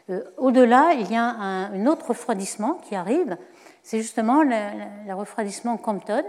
[0.10, 3.38] Euh, au-delà, il y a un, autre refroidissement qui arrive.
[3.84, 6.24] C'est justement le, refroidissement Compton.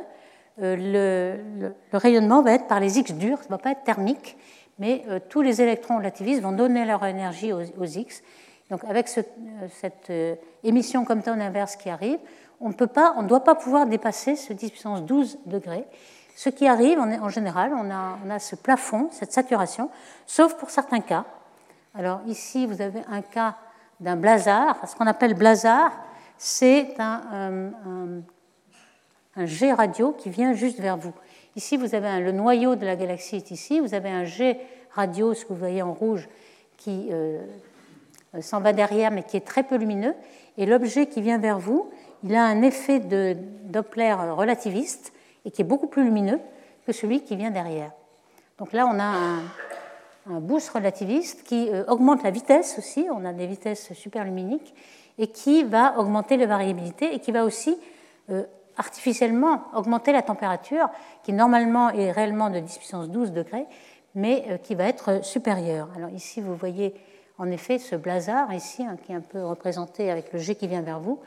[0.60, 1.42] Euh,
[1.92, 4.36] le, rayonnement va être par les X durs, ça ne va pas être thermique
[4.80, 8.22] mais euh, tous les électrons relativistes vont donner leur énergie aux, X.
[8.70, 10.12] Donc avec cette
[10.64, 12.18] émission Compton inverse qui arrive,
[12.60, 15.84] on ne doit pas pouvoir dépasser ce 10 puissance 12 degrés.
[16.34, 19.90] Ce qui arrive, en général, on a, ce plafond, cette saturation,
[20.26, 21.24] sauf pour certains cas.
[21.94, 23.56] Alors ici, vous avez un cas
[24.00, 24.76] d'un blazar.
[24.88, 25.92] Ce qu'on appelle blazar,
[26.36, 28.22] c'est un,
[29.36, 31.12] jet radio qui vient juste vers vous.
[31.56, 34.58] Ici, vous avez le noyau de la galaxie est ici, vous avez un jet
[34.92, 36.28] radio, ce que vous voyez en rouge,
[36.76, 37.40] qui euh,
[38.40, 40.14] s'en va derrière, mais qui est très peu lumineux.
[40.56, 41.90] Et l'objet qui vient vers vous,
[42.22, 45.12] il a un effet de Doppler relativiste
[45.44, 46.40] et qui est beaucoup plus lumineux
[46.86, 47.92] que celui qui vient derrière.
[48.58, 49.42] Donc là, on a un,
[50.26, 54.74] boost relativiste qui euh, augmente la vitesse aussi, on a des vitesses superluminiques,
[55.18, 57.76] et qui va augmenter la variabilité et qui va aussi
[58.30, 58.44] euh,
[58.76, 60.88] artificiellement augmenter la température,
[61.22, 63.66] qui normalement est réellement de 10 puissance 12 degrés,
[64.14, 65.88] mais euh, qui va être supérieure.
[65.96, 66.94] Alors ici, vous voyez
[67.38, 70.68] en effet ce blazar, ici, hein, qui est un peu représenté avec le G qui
[70.68, 71.20] vient vers vous.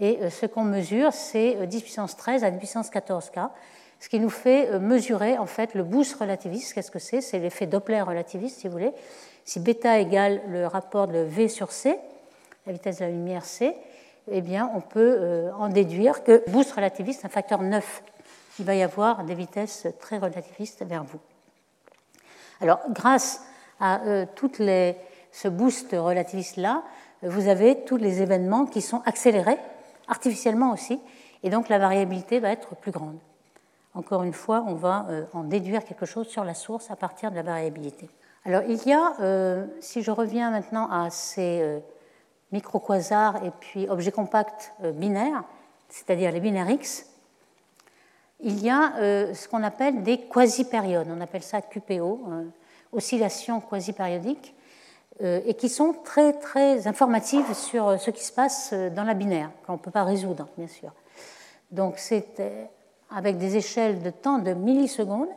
[0.00, 3.38] Et ce qu'on mesure, c'est 10 euh, puissance 13 à 10 puissance 14 K,
[4.04, 6.74] ce qui nous fait mesurer en fait le boost relativiste.
[6.74, 7.22] Qu'est-ce que c'est?
[7.22, 8.92] C'est l'effet Doppler relativiste, si vous voulez.
[9.46, 11.98] Si bêta égale le rapport de V sur C,
[12.66, 13.74] la vitesse de la lumière C,
[14.30, 18.02] eh bien, on peut euh, en déduire que boost relativiste, un facteur 9,
[18.58, 21.20] il va y avoir des vitesses très relativistes vers vous.
[22.60, 23.40] Alors, grâce
[23.80, 24.96] à euh, toutes les,
[25.32, 26.82] ce boost relativiste-là,
[27.22, 29.56] vous avez tous les événements qui sont accélérés,
[30.08, 31.00] artificiellement aussi,
[31.42, 33.16] et donc la variabilité va être plus grande.
[33.94, 37.30] Encore une fois, on va euh, en déduire quelque chose sur la source à partir
[37.30, 38.10] de la variabilité.
[38.44, 39.14] Alors, il y a,
[39.80, 41.80] si je reviens maintenant à ces
[42.54, 45.44] microquasars et puis objets compacts euh, binaires,
[45.88, 47.06] c'est-à-dire les binaires X,
[48.40, 52.44] il y a euh, ce qu'on appelle des quasi-périodes, on appelle ça QPO, euh,
[52.92, 54.54] oscillations quasi-périodiques,
[55.20, 59.74] et qui sont très très informatives sur ce qui se passe dans la binaire, qu'on
[59.74, 60.90] ne peut pas résoudre, bien sûr.
[61.70, 62.40] Donc c'est
[63.10, 65.28] avec des échelles de temps de millisecondes.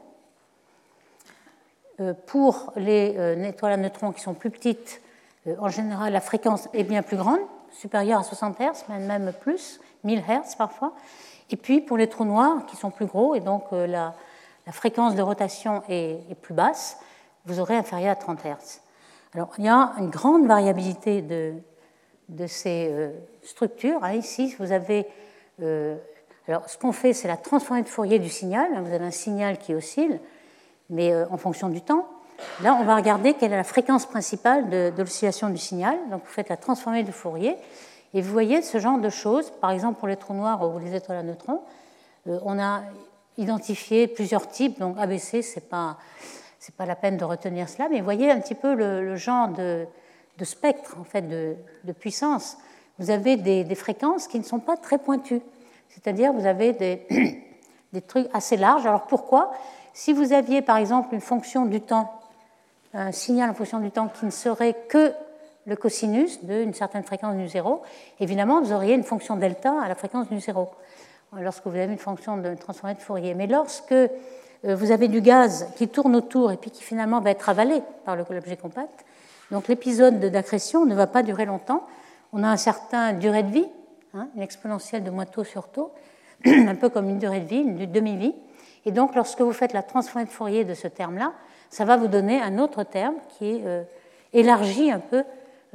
[2.27, 3.15] Pour les
[3.47, 5.01] étoiles à neutrons qui sont plus petites,
[5.47, 7.39] euh, en général, la fréquence est bien plus grande,
[7.71, 10.93] supérieure à 60 Hz, même plus, 1000 Hz parfois.
[11.49, 14.13] Et puis pour les trous noirs qui sont plus gros, et donc euh, la,
[14.71, 16.99] fréquence de rotation est, plus basse,
[17.45, 18.82] vous aurez inférieur à 30 Hz.
[19.34, 23.12] Alors il y a une grande variabilité de, ces euh,
[23.43, 24.03] structures.
[24.03, 25.08] Hein, ici, vous avez.
[26.48, 28.70] Alors ce qu'on fait, c'est la transformée de Fourier du signal.
[28.82, 30.20] Vous avez un signal qui oscille,
[30.90, 32.08] mais en fonction du temps.
[32.62, 35.98] Là, on va regarder quelle est la fréquence principale de, l'oscillation du signal.
[36.12, 37.56] Donc, vous faites la transformée de Fourier
[38.14, 39.52] et vous voyez ce genre de choses.
[39.62, 41.62] Par exemple, pour les trous noirs ou les étoiles à neutrons,
[42.28, 42.84] euh, on a
[43.38, 44.80] identifié plusieurs types.
[44.80, 45.98] Donc, ABC, ce n'est pas,
[46.78, 49.88] pas la peine de retenir cela, mais vous voyez un petit peu le, genre de,
[50.44, 51.56] spectre en fait, de,
[51.94, 52.58] puissance,
[53.00, 55.42] vous avez des, fréquences qui ne sont pas très pointues.
[55.98, 56.74] C'est-à-dire vous avez
[57.94, 58.86] des, trucs assez larges.
[58.86, 59.52] Alors pourquoi
[59.94, 62.22] Si vous aviez par exemple une fonction du temps,
[62.94, 65.12] un signal en fonction du temps qui ne serait que
[65.66, 67.82] le cosinus d'une certaine fréquence nu 0,
[68.20, 70.70] évidemment, vous auriez une fonction delta à la fréquence nu 0,
[71.40, 73.34] lorsque vous avez une fonction de transformée de Fourier.
[73.34, 74.08] Mais lorsque euh,
[74.64, 78.16] vous avez du gaz qui tourne autour et puis qui finalement va être avalé par
[78.16, 79.04] l'objet compact,
[79.52, 81.84] donc l'épisode d'accrétion ne va pas durer longtemps.
[82.34, 83.68] On a un certain durée de vie,
[84.13, 85.91] hein, une exponentielle de moins taux sur taux,
[86.46, 88.36] un peu comme une durée de vie, une demi-vie.
[88.86, 91.34] Et donc lorsque vous faites la transformée de Fourier de ce terme-là,
[91.70, 93.84] ça va vous donner un autre terme qui euh,
[94.34, 95.24] élargi un peu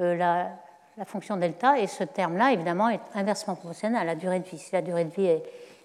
[0.00, 0.58] euh, la,
[1.06, 4.58] fonction delta, et ce terme-là, évidemment, est inversement proportionnel à la durée de vie.
[4.58, 5.26] Si la durée de vie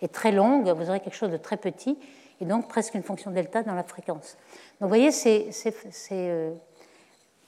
[0.01, 1.97] est, très longue, vous aurez quelque chose de très petit,
[2.39, 4.37] et donc presque une fonction delta dans la fréquence.
[4.79, 5.49] Donc vous voyez, ces,
[6.11, 6.53] euh,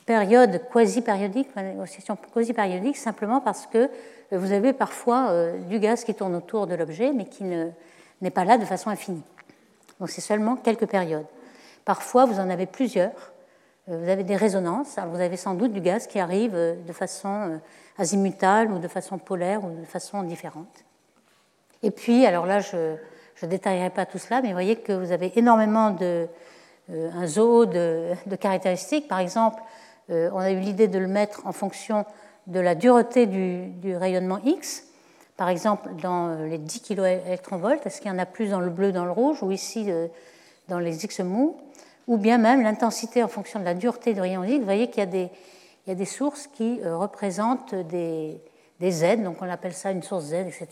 [0.10, 3.90] périodes quasi-périodiques, négociations quasi-périodiques, simplement parce que euh,
[4.32, 8.58] vous avez parfois du gaz qui tourne autour de l'objet, mais qui n'est pas là
[8.58, 9.24] de façon infinie.
[10.00, 11.26] Donc c'est seulement quelques périodes.
[11.86, 13.34] Parfois, vous en avez plusieurs,
[13.90, 14.98] euh, vous avez des résonances.
[15.12, 17.58] vous avez sans doute du gaz qui arrive euh, de façon euh,
[17.98, 20.86] azimutale ou de façon polaire ou de façon différente.
[21.82, 22.96] Et puis, alors là, je
[23.42, 26.28] ne détaillerai pas tout cela, mais vous voyez que vous avez énormément de
[26.92, 29.08] un zoo de, caractéristiques.
[29.08, 29.62] Par exemple,
[30.10, 32.06] on a eu l'idée de le mettre en fonction
[32.48, 34.86] de la dureté du, rayonnement X.
[35.38, 37.22] Par exemple, dans les 10 kV,
[37.86, 39.88] est-ce qu'il y en a plus dans le bleu, dans le rouge, ou ici
[40.68, 41.58] dans les X mous?
[42.08, 44.58] Ou bien même l'intensité en fonction de la dureté du rayon X.
[44.58, 45.30] Vous voyez qu'il y a des,
[45.90, 48.40] il y a des sources qui euh, représentent des,
[48.80, 50.68] des Z, donc on appelle ça une source Z, etc.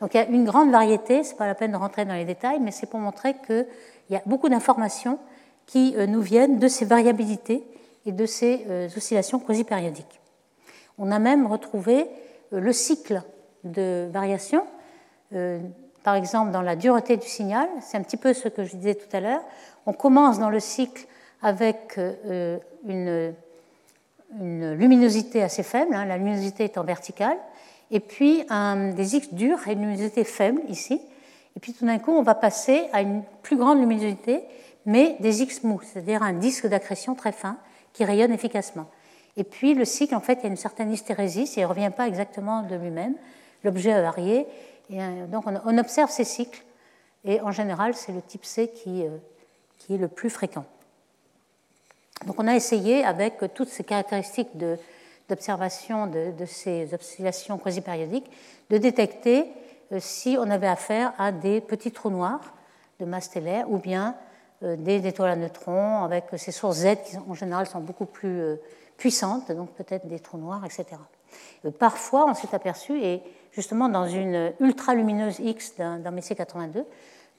[0.00, 2.14] Donc il y a une grande variété, ce n'est pas la peine de rentrer dans
[2.14, 3.66] les détails, mais c'est pour montrer qu'il
[4.10, 5.20] y a beaucoup d'informations
[5.66, 7.62] qui euh, nous viennent de ces variabilités
[8.08, 10.20] et de ces euh, oscillations quasi-périodiques.
[10.96, 12.06] On a même retrouvé
[12.50, 13.22] le cycle
[13.62, 14.64] de variation,
[16.02, 18.94] par exemple dans la dureté du signal, c'est un petit peu ce que je disais
[18.94, 19.42] tout à l'heure,
[19.84, 21.06] on commence dans le cycle
[21.42, 23.34] avec euh, une,
[24.74, 27.36] luminosité assez faible, hein, la luminosité étant verticale,
[27.90, 28.44] et puis
[28.96, 31.00] des X durs et une luminosité faible ici.
[31.56, 34.42] Et puis tout d'un coup, on va passer à une plus grande luminosité,
[34.84, 37.56] mais des X mous, c'est-à-dire un disque d'accrétion très fin
[37.98, 38.86] qui rayonne efficacement.
[39.36, 41.90] Et puis le cycle, en fait, il y a une certaine hystérésie, il ne revient
[41.94, 43.16] pas exactement de lui-même.
[43.64, 44.46] L'objet a varié.
[44.88, 46.62] Et euh, donc on, observe ces cycles.
[47.24, 49.08] Et en général, c'est le type C qui, euh,
[49.78, 50.64] qui est le plus fréquent.
[52.24, 54.56] Donc on a essayé, avec toutes ces caractéristiques
[55.28, 58.30] d'observation de, ces oscillations quasi-périodiques,
[58.70, 59.50] de détecter
[59.90, 62.54] euh, si on avait affaire à des petits trous noirs
[63.00, 64.14] de masse stellaire ou bien
[64.62, 68.56] des étoiles à neutrons avec ces sources Z qui en général sont beaucoup plus euh,
[68.96, 70.86] puissantes, donc peut-être des trous noirs, etc.
[71.78, 76.84] Parfois, on s'est aperçu, et justement dans une ultra-lumineuse X d'un Messier 82,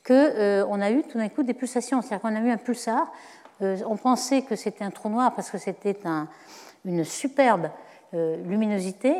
[0.05, 2.01] qu'on euh, a eu tout d'un coup des pulsations.
[2.01, 3.11] C'est-à-dire qu'on a eu un pulsar.
[3.61, 5.97] Euh, on pensait que c'était un trou noir parce que c'était
[6.85, 7.69] une superbe
[8.13, 9.13] euh, luminosité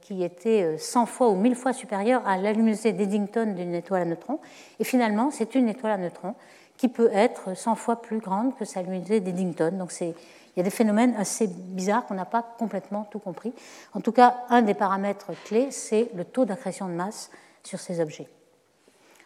[0.00, 4.04] qui était 100 fois ou 1000 fois supérieure à la luminosité d'Eddington d'une étoile à
[4.06, 4.40] neutrons.
[4.80, 6.34] Et finalement, c'est une étoile à neutrons
[6.82, 9.70] qui peut être 100 fois plus grande que sa luminosité d'Eddington.
[9.78, 10.14] Donc il
[10.56, 13.52] y a des phénomènes assez bizarres qu'on n'a pas complètement tout compris.
[13.94, 17.30] En tout cas, un des paramètres clés, c'est le taux d'accrétion de masse
[17.62, 18.26] sur ces objets.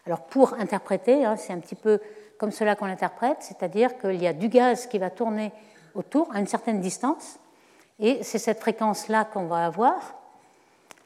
[0.05, 1.99] Alors pour interpréter, hein, c'est un petit peu
[2.37, 5.51] comme cela qu'on l'interprète, c'est-à-dire qu'il y a du gaz qui va tourner
[5.95, 7.39] autour à une certaine distance,
[7.97, 10.13] et c'est cette fréquence-là qu'on va avoir.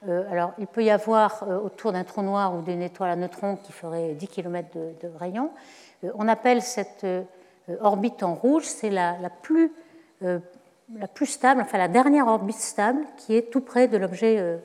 [0.07, 3.15] Euh, alors il peut y avoir euh, autour d'un trou noir ou d'une étoile à
[3.15, 5.51] neutrons qui ferait 10 km de, rayon.
[6.03, 7.05] Euh, on appelle cette
[7.79, 9.71] orbite en rouge, c'est la, plus,
[10.21, 14.59] la plus stable, enfin la dernière orbite stable qui est tout près de l'objet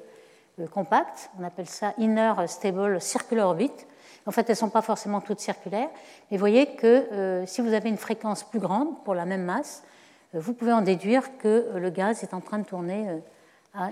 [0.72, 1.30] compact.
[1.38, 3.70] On appelle ça Inner Stable Circular Orbit.
[4.26, 5.88] En fait, elles ne sont pas forcément toutes circulaires,
[6.30, 9.44] mais vous voyez que euh, si vous avez une fréquence plus grande pour la même
[9.44, 9.84] masse,
[10.34, 13.22] euh, vous pouvez en déduire que euh, le gaz est en train de tourner
[13.72, 13.90] à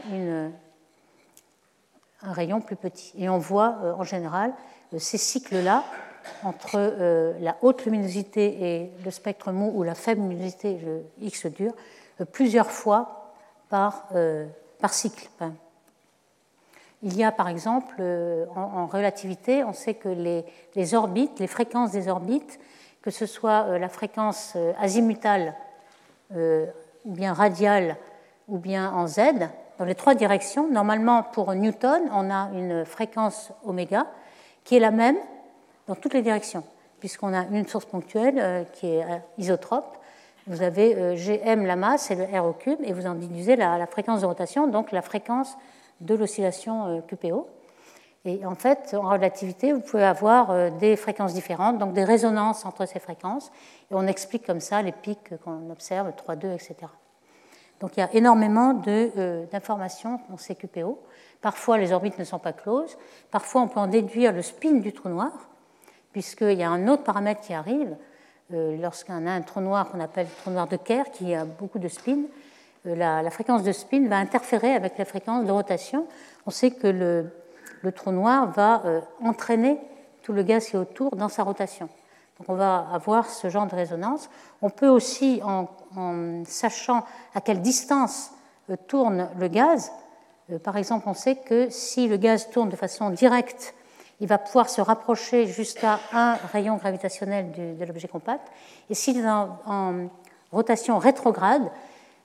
[2.23, 3.13] un rayon plus petit.
[3.17, 4.53] Et on voit en général
[4.97, 5.85] ces cycles-là
[6.43, 11.73] entre la haute luminosité et le spectre mou ou la faible luminosité, le X dur,
[12.33, 13.33] plusieurs fois
[13.69, 14.09] par,
[14.81, 15.29] par cycle.
[17.05, 21.91] Il y a par exemple, euh, en, relativité, on sait que les, orbites, les fréquences
[21.91, 22.59] des orbites,
[23.03, 25.55] que ce soit euh, la fréquence euh, azimutale
[26.35, 27.97] ou bien radiale
[28.49, 29.21] ou bien en Z,
[29.79, 34.07] dans les trois directions, normalement pour Newton, on a une fréquence oméga
[34.65, 35.19] qui est la même
[35.87, 36.65] dans toutes les directions,
[37.01, 39.05] puisqu'on a une source ponctuelle qui est
[39.39, 39.99] isotrope,
[40.47, 43.87] Vous avez Gm la masse et le R au cube, et vous en déduisez la,
[43.87, 45.57] fréquence de rotation, donc la fréquence
[46.01, 47.49] de l'oscillation QPO.
[48.27, 52.87] Et en fait, en relativité, vous pouvez avoir des fréquences différentes, donc des résonances entre
[52.87, 53.53] ces fréquences,
[53.91, 56.77] et on explique comme ça les pics qu'on observe, 3, 2, etc.
[57.81, 60.99] Donc il y a énormément d'informations dans ces QPO.
[61.43, 62.97] Parfois, les orbites ne sont pas closes.
[63.31, 65.33] Parfois, on peut en déduire le spin du trou noir,
[66.15, 67.97] puisqu'il y a un autre paramètre qui arrive.
[68.53, 71.45] Euh, lorsqu'on a un trou noir qu'on appelle le trou noir de Kerr, qui a
[71.45, 72.19] beaucoup de spin,
[72.87, 76.07] euh, la, fréquence de spin va interférer avec la fréquence de rotation.
[76.47, 79.81] On sait que le, trou noir va euh, entraîner
[80.23, 81.89] tout le gaz qui est autour dans sa rotation.
[82.39, 84.31] Donc on va avoir ce genre de résonance.
[84.63, 85.67] On peut aussi, en,
[86.47, 87.05] sachant
[87.35, 88.31] à quelle distance
[88.87, 89.91] tourne le gaz,
[90.63, 93.75] par exemple, on sait que si le gaz tourne de façon directe,
[94.21, 98.47] il va pouvoir se rapprocher jusqu'à un rayon gravitationnel de l'objet compact.
[98.91, 100.09] Et s'il est en,
[100.53, 101.69] rotation rétrograde,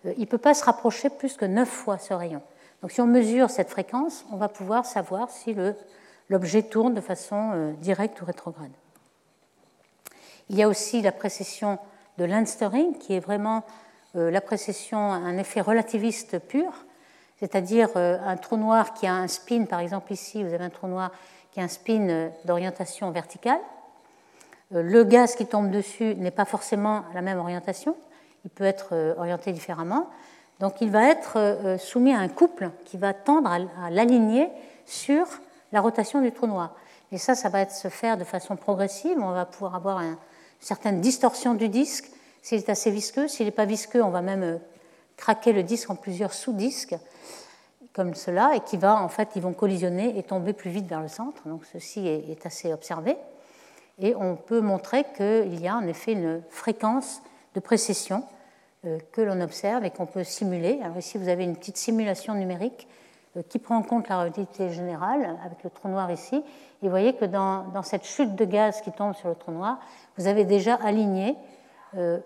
[0.06, 2.44] euh, il ne peut pas se rapprocher plus que 9 fois ce rayon.
[2.82, 5.56] Donc si on mesure cette fréquence, on va pouvoir savoir si
[6.30, 8.72] l'objet tourne de façon euh, directe ou rétrograde.
[10.50, 11.80] Il y a aussi la précession
[12.20, 13.64] de Leinstering, qui est vraiment
[14.16, 16.74] la précession, un effet relativiste pur
[17.40, 20.70] c'est-à-dire euh, un trou noir qui a un spin, par exemple ici, vous avez un
[20.70, 21.12] trou noir
[21.52, 23.60] qui a un spin euh, d'orientation verticale.
[24.74, 27.96] Euh, le gaz qui tombe dessus n'est pas forcément à la même orientation,
[28.46, 30.10] il peut être orienté différemment.
[30.62, 34.50] Donc il va être soumis à un couple qui va tendre à l'aligner
[34.86, 35.26] sur
[35.74, 36.74] la rotation du trou noir.
[37.12, 39.18] Et ça, ça va se faire de façon progressive.
[39.20, 40.16] On va pouvoir avoir une
[40.60, 42.10] certaine distorsion du disque
[42.42, 43.28] s'il est assez visqueux.
[43.28, 44.60] S'il n'est pas visqueux, on va même
[45.18, 46.96] craquer le disque en plusieurs sous-disques
[47.94, 51.02] comme cela et qui va en fait ils vont collisionner et tomber plus vite vers
[51.02, 51.48] le centre.
[51.48, 53.18] Donc ceci est, assez observé
[54.00, 57.22] et on peut montrer qu'il y a en effet une fréquence
[57.56, 58.24] de précession
[58.86, 60.80] euh, que l'on observe et qu'on peut simuler.
[60.84, 62.88] Alors ici vous avez une petite simulation numérique
[63.36, 66.36] euh, qui prend en compte la relativité générale avec le trou noir ici.
[66.36, 69.80] Et vous voyez que dans, cette chute de gaz qui tombe sur le trou noir,
[70.18, 71.36] vous avez déjà aligné
[71.98, 72.20] euh,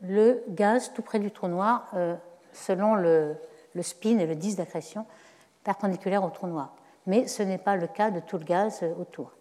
[0.00, 1.94] le gaz tout près du trou noir
[2.52, 3.36] selon le,
[3.74, 5.06] le spin et le disque d'accrétion
[5.64, 6.74] perpendiculaire au trou noir.
[7.06, 9.32] Mais ce n'est pas le cas de tout le gaz euh, autour.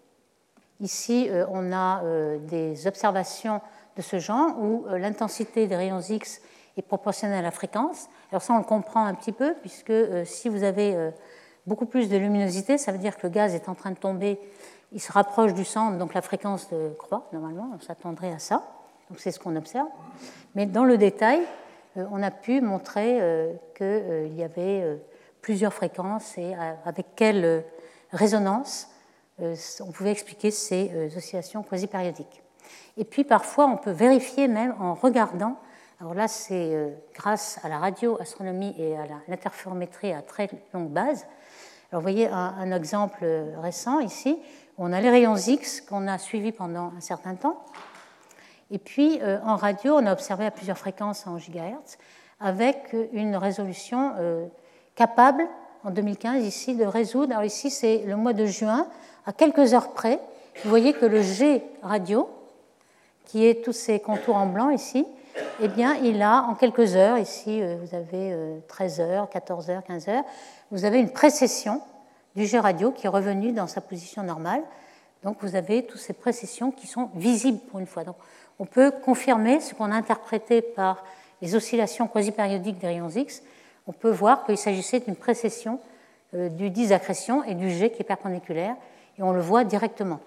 [0.80, 3.62] Ici, euh, on a euh, des observations
[3.96, 6.42] de ce genre où l'intensité des rayons X
[6.78, 8.08] est proportionnelle à la fréquence.
[8.32, 9.92] Alors ça, on le comprend un petit peu, puisque
[10.24, 11.12] si vous avez
[11.68, 14.40] beaucoup plus de luminosité, ça veut dire que le gaz est en train de tomber,
[14.94, 18.64] il se rapproche du centre, donc la fréquence croît, normalement, on s'attendrait à ça.
[19.10, 19.90] Donc c'est ce qu'on observe.
[20.56, 21.42] Mais dans le détail,
[21.96, 25.00] on a pu montrer euh, qu'il euh, y avait
[25.42, 26.54] plusieurs fréquences et
[26.86, 27.64] avec quelle
[28.12, 28.90] résonance
[29.40, 32.44] on pouvait expliquer ces oscillations quasi-périodiques.
[32.98, 35.56] Et puis parfois, on peut vérifier même en regardant.
[36.02, 36.76] Alors là, c'est
[37.14, 41.26] grâce à la radioastronomie et à l'interférométrie à très longue base.
[41.92, 43.26] Alors vous voyez un, exemple
[43.62, 44.38] récent ici.
[44.78, 47.64] On a les rayons X qu'on a suivis pendant un certain temps.
[48.72, 51.98] Et puis euh, en radio, on a observé à plusieurs fréquences en gigahertz
[52.40, 54.46] avec une résolution euh,
[54.96, 55.46] capable
[55.84, 57.34] en 2015 ici de résoudre.
[57.34, 58.88] Alors ici c'est le mois de juin,
[59.26, 60.20] à quelques heures près.
[60.64, 62.30] Vous voyez que le G radio,
[63.26, 65.06] qui est tous ces contours en blanc ici,
[65.62, 68.36] eh bien, il a en quelques heures, ici euh, vous avez
[68.68, 70.24] 13 heures, 14 heures, 15 heures,
[70.72, 71.82] vous avez une précession
[72.36, 74.62] du G radio qui est revenu dans sa position normale.
[75.24, 78.04] Donc vous avez toutes ces précessions qui sont visibles pour une fois.
[78.60, 81.04] On peut confirmer ce qu'on a interprété par
[81.42, 83.42] les oscillations quasi-périodiques des rayons X.
[83.88, 85.80] On peut voir qu'il s'agissait d'une précession
[86.36, 88.76] euh, du disaccrétion et du G qui est perpendiculaire,
[89.18, 90.20] et on le voit directement.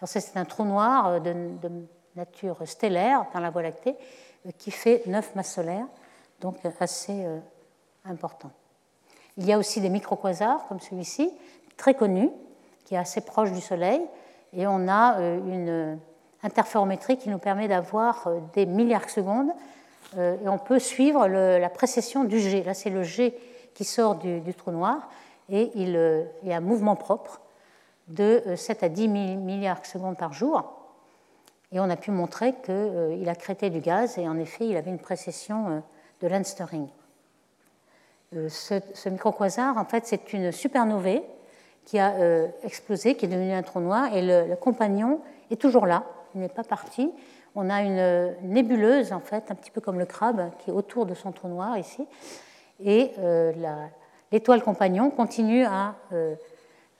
[0.00, 1.70] Alors c'est un trou noir euh, de,
[2.14, 3.94] nature stellaire dans la Voie lactée
[4.46, 5.86] euh, qui fait 9 masses solaires,
[6.40, 7.26] donc assez
[8.04, 8.50] important.
[9.36, 11.30] Il y a aussi des microquasars comme celui-ci,
[11.76, 12.30] très connu,
[12.84, 14.00] qui est assez proche du Soleil,
[14.54, 15.98] et on a une
[16.42, 19.50] interférométrie qui nous permet d'avoir euh, des milliards secondes
[20.16, 22.62] euh, et on peut suivre la précession du G.
[22.62, 23.36] Là, c'est le G
[23.74, 25.08] qui sort du, trou noir
[25.48, 27.40] et il, euh, y a un mouvement propre
[28.08, 30.72] de 7 à 10 milliards secondes par jour.
[31.72, 34.92] Et on a pu montrer qu'il a créé du gaz et en effet, il avait
[34.92, 35.82] une précession
[36.20, 36.86] de Leinstering.
[38.48, 41.22] Ce, ce microquasar, en fait, c'est une supernovae
[41.84, 42.14] qui a
[42.62, 45.20] explosé, qui est devenue un trou noir, et le compagnon
[45.50, 46.04] est toujours là
[46.38, 47.10] n'est pas parti.
[47.54, 51.06] On a une nébuleuse, en fait, un petit peu comme le crabe, qui est autour
[51.06, 52.06] de son trou noir ici.
[52.80, 53.52] Et euh,
[54.30, 56.34] l'étoile compagnon continue à euh,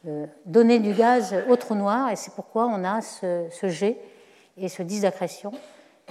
[0.07, 3.99] euh, donner du gaz au trou noir, et c'est pourquoi on a ce, jet
[4.57, 5.53] et ce d'accrétion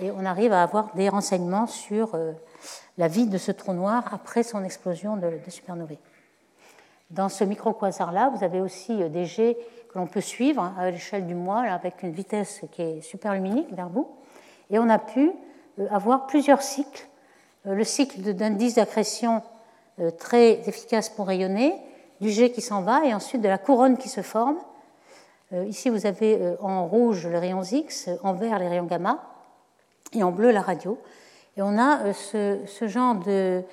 [0.01, 2.19] et on arrive à avoir des renseignements sur
[2.97, 5.97] la vie de ce trou noir après son explosion de, de supernovae.
[7.11, 9.57] Dans ce micro-quasar-là, vous avez aussi des jets
[9.95, 13.71] que l'on peut suivre à l'échelle du mois avec une vitesse qui est super luminique
[13.71, 14.09] vers vous.
[14.69, 15.31] Et on a pu
[15.89, 17.07] avoir plusieurs cycles.
[17.63, 19.41] Le cycle d'indice d'accrétion
[20.19, 21.73] très efficace pour rayonner,
[22.19, 24.57] du jet qui s'en va et ensuite de la couronne qui se forme.
[25.65, 29.23] Ici, vous avez en rouge les rayons X, en vert les rayons gamma
[30.11, 30.99] et en bleu la radio.
[31.55, 33.63] Et on a ce, genre de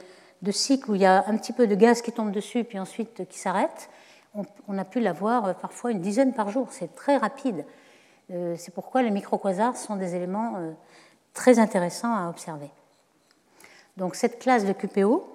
[0.52, 3.28] cycle où il y a un petit peu de gaz qui tombe dessus puis ensuite
[3.28, 3.90] qui s'arrête.
[4.34, 6.68] On, a pu l'avoir parfois une dizaine par jour.
[6.70, 7.66] C'est très rapide.
[8.30, 10.72] Euh, c'est pourquoi les microquasars sont des éléments euh,
[11.34, 12.70] très intéressants à observer.
[13.96, 15.26] Donc cette classe de QPO,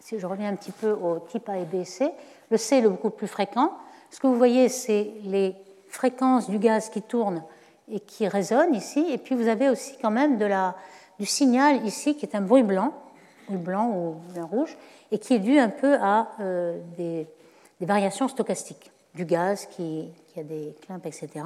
[0.00, 2.10] si je reviens un petit peu au type A et B et C,
[2.50, 3.72] le C est le beaucoup plus fréquent.
[4.10, 5.54] Ce que vous voyez, c'est les
[5.88, 7.42] fréquences du gaz qui tourne
[7.90, 9.04] et qui résonnent ici.
[9.10, 10.74] Et puis vous avez aussi quand même de la,
[11.18, 12.94] du signal ici qui est un bruit blanc,
[13.46, 14.76] bruit blanc ou blanc rouge,
[15.10, 17.26] et qui est dû un peu à euh, des,
[17.86, 21.44] variations stochastiques du gaz qui, a des climps, etc.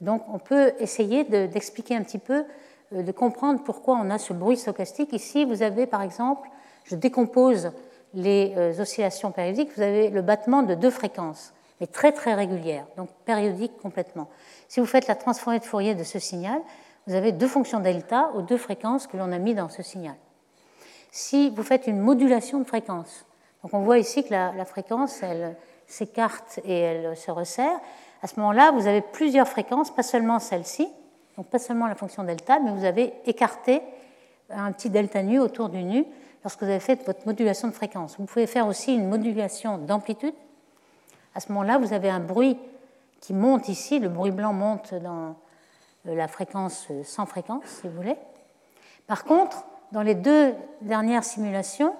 [0.00, 2.44] Donc on peut essayer d'expliquer un petit peu,
[2.92, 5.12] euh, de comprendre pourquoi on a ce bruit stochastique.
[5.12, 6.48] Ici, vous avez par exemple,
[6.84, 7.72] je décompose
[8.14, 12.86] les euh, oscillations périodiques, vous avez le battement de deux fréquences, mais très très régulières,
[12.96, 14.28] donc périodiques complètement.
[14.68, 16.60] Si vous faites la transformée de Fourier de ce signal,
[17.06, 20.14] vous avez deux fonctions delta aux deux fréquences que l'on a mis dans ce signal.
[21.10, 23.24] Si vous faites une modulation de fréquence,
[23.62, 25.56] donc on voit ici que la, fréquence, elle
[25.86, 27.78] s'écarte et elle se resserre,
[28.22, 30.88] à ce moment-là, vous avez plusieurs fréquences, pas seulement celle-ci,
[31.36, 33.82] donc pas seulement la fonction delta, mais vous avez écarté
[34.50, 36.04] un petit delta nu autour du nu
[36.42, 38.16] lorsque vous avez fait votre modulation de fréquence.
[38.18, 40.34] Vous pouvez faire aussi une modulation d'amplitude.
[41.34, 42.58] À ce moment-là, vous avez un bruit
[43.20, 45.36] qui monte ici, le bruit blanc monte dans
[46.06, 48.16] euh, la fréquence euh, sans fréquence, si vous voulez.
[49.06, 51.94] Par contre, dans les deux dernières simulations,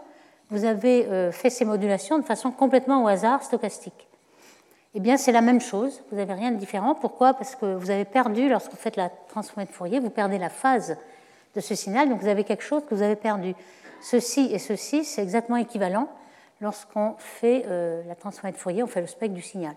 [0.50, 4.08] vous avez euh, fait ces modulations de façon complètement au hasard stochastique.
[4.94, 6.94] Eh bien, c'est la même chose, vous n'avez rien de différent.
[6.94, 7.34] Pourquoi?
[7.34, 10.48] Parce que vous avez perdu, lorsque vous faites la transformée de Fourier, vous perdez la
[10.48, 10.96] phase
[11.54, 13.54] de ce signal, donc vous avez quelque chose que vous avez perdu.
[14.02, 16.08] Ceci et ceci, c'est exactement équivalent
[16.60, 17.64] lorsqu'on fait
[18.06, 19.74] la transformée de Fourier, on fait le spectre du signal.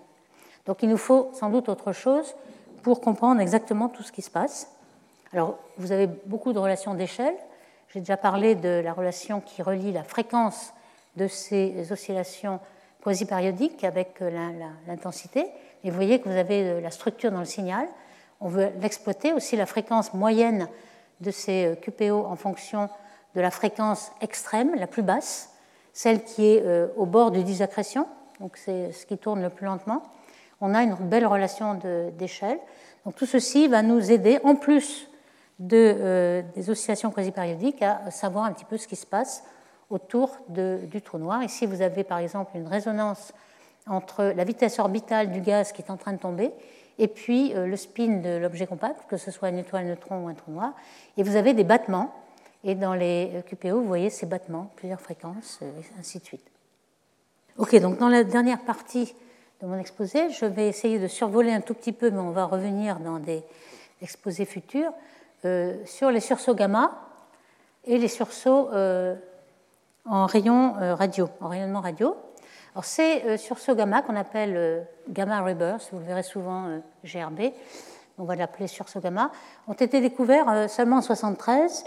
[0.65, 2.35] Donc il nous faut sans doute autre chose
[2.81, 4.69] pour comprendre exactement tout ce qui se passe.
[5.31, 7.35] Alors, vous avez beaucoup de relations d'échelle.
[7.93, 10.73] J'ai déjà parlé de la relation qui relie la fréquence
[11.15, 12.59] de ces oscillations
[13.03, 14.31] quasi-périodiques avec euh,
[14.87, 15.45] l'intensité.
[15.83, 17.87] Et vous voyez que vous avez euh, la structure dans le signal.
[18.41, 20.67] On veut l'exploiter, aussi la fréquence moyenne
[21.21, 22.89] de ces euh, QPO en fonction
[23.35, 25.51] de la fréquence extrême, la plus basse,
[25.93, 26.63] celle qui est
[26.95, 28.07] au bord du disaccrétion,
[28.39, 30.03] donc c'est ce qui tourne le plus lentement
[30.63, 31.77] on a une belle relation
[32.17, 32.57] d'échelle.
[33.05, 35.09] Donc tout ceci va nous aider, en plus
[35.59, 39.43] de, euh, des oscillations quasi-périodiques, à savoir un petit peu ce qui se passe
[39.89, 41.43] autour du trou noir.
[41.43, 43.33] Ici, vous avez par exemple une résonance
[43.87, 46.51] entre la vitesse orbitale du gaz qui est en train de tomber
[46.99, 50.27] et puis euh, le spin de l'objet compact, que ce soit une étoile, neutron ou
[50.27, 50.73] un trou noir.
[51.17, 52.13] Et vous avez des battements.
[52.63, 56.45] Et dans les euh, QPO, vous voyez ces battements, plusieurs fréquences, et ainsi de suite.
[57.57, 59.13] Ok, donc dans la dernière partie
[59.61, 60.29] de mon exposé.
[60.29, 63.43] Je vais essayer de survoler un tout petit peu, mais on va revenir dans des
[64.01, 64.91] exposés futurs,
[65.45, 66.91] euh, sur les sursauts gamma
[67.85, 69.13] et les sursauts euh,
[70.05, 72.15] en rayon euh, radio, en rayonnement radio.
[72.73, 77.51] Alors ces sursauts gamma qu'on appelle gamma reverse, vous le verrez souvent GRB,
[78.17, 79.31] on va l'appeler sursauts gamma,
[79.67, 81.85] ont été découverts seulement en 1973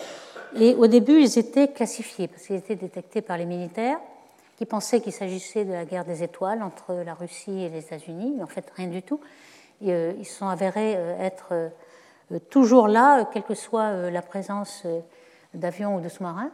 [0.54, 3.98] et au début ils étaient classifiés parce qu'ils étaient détectés par les militaires
[4.56, 8.34] qui pensaient qu'il s'agissait de la guerre des étoiles entre la Russie et les États-Unis,
[8.36, 9.18] mais en fait rien du tout.
[9.80, 11.72] Ils sont avérés être
[12.50, 14.84] toujours là, quelle que soit la présence
[15.54, 16.50] d'avions ou de sous-marins.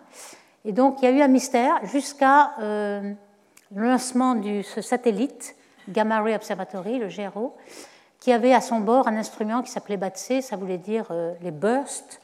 [0.65, 3.17] Et donc il y a eu un mystère jusqu'à le
[3.75, 5.57] lancement de ce satellite
[5.89, 7.57] Gamma Ray Observatory, le GRO,
[8.21, 12.21] qui avait à son bord un instrument qui s'appelait BATSE, ça voulait dire les bursts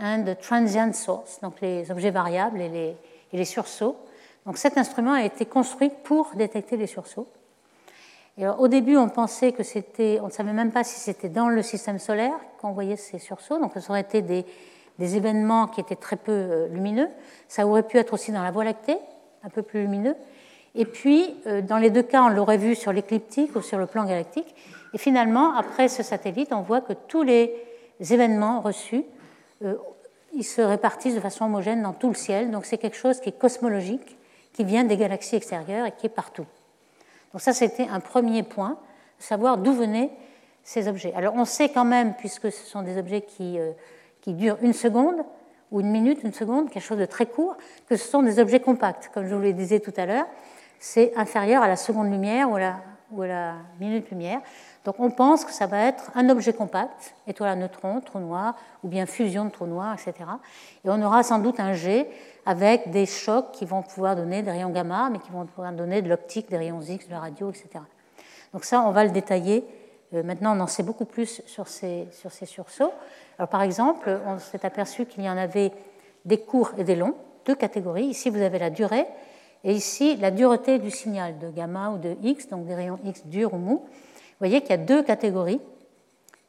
[0.00, 2.96] and transient source, donc les objets variables et les,
[3.32, 3.96] et les sursauts.
[4.44, 7.28] Donc cet instrument a été construit pour détecter les sursauts.
[8.38, 11.48] Et au début, on pensait que c'était, on ne savait même pas si c'était dans
[11.48, 14.46] le système solaire qu'on voyait ces sursauts, donc ça aurait été des,
[14.98, 17.08] événements qui étaient très peu euh, lumineux.
[17.48, 18.96] Ça aurait pu être aussi dans la Voie lactée,
[19.42, 20.14] un peu plus lumineux.
[20.76, 23.86] Et puis, euh, dans les deux cas, on l'aurait vu sur l'écliptique ou sur le
[23.86, 24.54] plan galactique.
[24.94, 27.52] Et finalement, après ce satellite, on voit que tous les
[28.00, 29.04] événements reçus,
[29.64, 29.74] euh,
[30.34, 32.50] ils se répartissent de façon homogène dans tout le ciel.
[32.50, 34.16] Donc c'est quelque chose qui est cosmologique
[34.52, 36.46] qui vient des galaxies extérieures et qui est partout.
[37.32, 38.78] Donc ça, c'était un premier point,
[39.18, 40.10] savoir d'où venaient
[40.62, 41.12] ces objets.
[41.14, 43.72] Alors on sait quand même, puisque ce sont des objets qui, euh,
[44.20, 45.16] qui durent une seconde
[45.70, 47.56] ou une minute, une seconde, quelque chose de très court,
[47.88, 49.10] que ce sont des objets compacts.
[49.12, 50.26] Comme je vous le disais tout à l'heure,
[50.78, 54.40] c'est inférieur à la seconde lumière ou à la, minute lumière.
[54.84, 58.56] Donc on pense que ça va être un objet compact, étoile à neutrons, trou noir,
[58.82, 60.28] ou bien fusion de trous noirs, etc.
[60.84, 62.08] Et on aura sans doute un jet
[62.44, 66.02] avec des chocs qui vont pouvoir donner des rayons gamma, mais qui vont pouvoir donner
[66.02, 67.68] de l'optique, des rayons X, de la radio, etc.
[68.52, 69.64] Donc ça, on va le détailler.
[70.14, 72.92] Euh, maintenant, on en sait beaucoup plus sur ces, sur ces sursauts.
[73.38, 75.72] Alors, par exemple, on s'est aperçu qu'il y en avait
[76.24, 77.14] des courts et des longs,
[77.46, 78.06] deux catégories.
[78.06, 79.06] Ici, vous avez la durée,
[79.64, 83.26] et ici, la dureté du signal de gamma ou de X, donc des rayons X
[83.26, 83.78] durs ou mous.
[83.78, 85.60] Vous voyez qu'il y a deux catégories.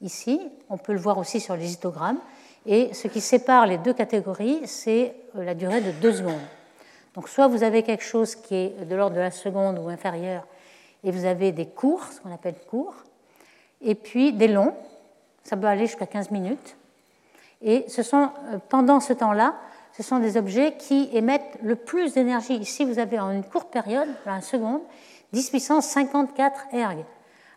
[0.01, 2.19] Ici, on peut le voir aussi sur les histogrammes.
[2.66, 6.41] Et ce qui sépare les deux catégories, c'est euh, la durée de deux secondes.
[7.16, 10.45] Donc soit vous avez quelque chose qui est de l'ordre de la seconde ou inférieur,
[11.03, 12.95] et vous avez des courts, ce qu'on appelle courts,
[13.82, 14.74] et puis des longs,
[15.43, 16.78] ça peut aller jusqu'à 15 minutes.
[17.61, 19.55] Et ce sont, euh, pendant ce temps-là,
[19.95, 22.55] ce sont des objets qui émettent le plus d'énergie.
[22.55, 24.82] Ici, vous avez en une courte période, une seconde,
[25.34, 27.05] 10 puissance 54 erg,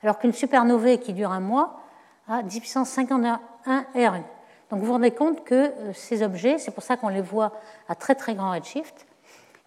[0.02, 1.80] alors qu'une supernovae qui dure un mois
[2.28, 4.22] a 10 puissance 51 erg.
[4.70, 7.52] Donc vous vous rendez compte que euh, ces objets, c'est pour ça qu'on les voit
[7.88, 9.06] à très très grand redshift,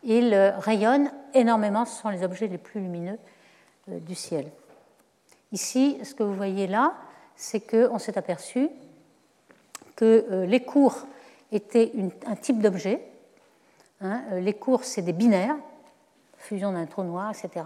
[0.03, 3.17] ils euh, rayonnent énormément, ce sont les objets les plus lumineux
[3.89, 4.51] euh, du ciel.
[5.51, 6.93] Ici, ce que vous voyez là,
[7.35, 8.69] c'est qu'on s'est aperçu
[9.95, 11.07] que les cours
[11.51, 11.91] étaient
[12.25, 13.01] un type d'objet.
[13.99, 15.55] Hein, les cours, c'est des binaires,
[16.37, 17.65] fusion d'un trou noir, etc.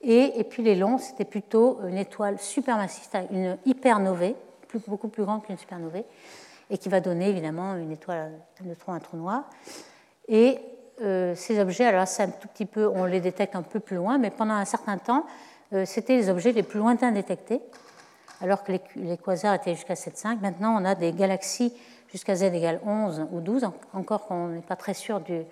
[0.00, 4.34] Et, puis les longs, c'était plutôt une étoile supermassive, une hypernovae,
[4.86, 6.04] beaucoup plus grande qu'une supernovae,
[6.74, 9.44] et qui va donner évidemment une étoile, un neutron, un trou noir.
[10.26, 10.58] Et
[11.02, 13.94] euh, ces objets, alors c'est un tout petit peu, on les détecte un peu plus
[13.94, 15.24] loin, mais pendant un certain temps,
[15.72, 17.60] euh, c'était les objets les plus lointains détectés,
[18.40, 20.40] alors que les, quasars étaient jusqu'à 7,5.
[20.40, 21.72] Maintenant, on a des galaxies
[22.10, 25.44] jusqu'à z égale 11 ou 12, encore qu'on n'est pas très sûr du,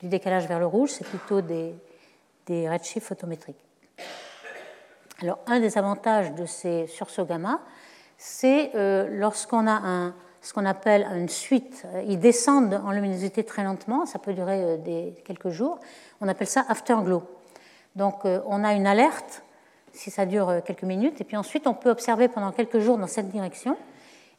[0.00, 1.74] décalage vers le rouge, c'est plutôt des,
[2.46, 3.64] des redshifts photométriques.
[5.22, 7.58] Alors, un des avantages de ces sursauts gamma,
[8.16, 11.84] c'est euh, lorsqu'on a un, ce qu'on appelle une suite.
[12.06, 15.78] Ils descendent en luminosité très lentement, ça peut durer euh, des, quelques jours.
[16.20, 17.22] On appelle ça afterglow.
[17.96, 19.42] Donc euh, on a une alerte
[19.92, 22.98] si ça dure euh, quelques minutes, et puis ensuite on peut observer pendant quelques jours
[22.98, 23.76] dans cette direction.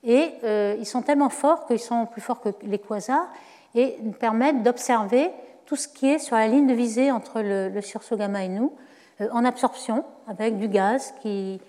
[0.02, 0.32] Et
[0.80, 3.28] ils sont tellement forts qu'ils sont plus forts que les quasars
[3.76, 5.30] et permettent d'observer
[5.66, 8.72] tout ce qui est sur la ligne de visée entre le, sursaut gamma et nous,
[9.20, 11.60] en absorption, avec du gaz qui,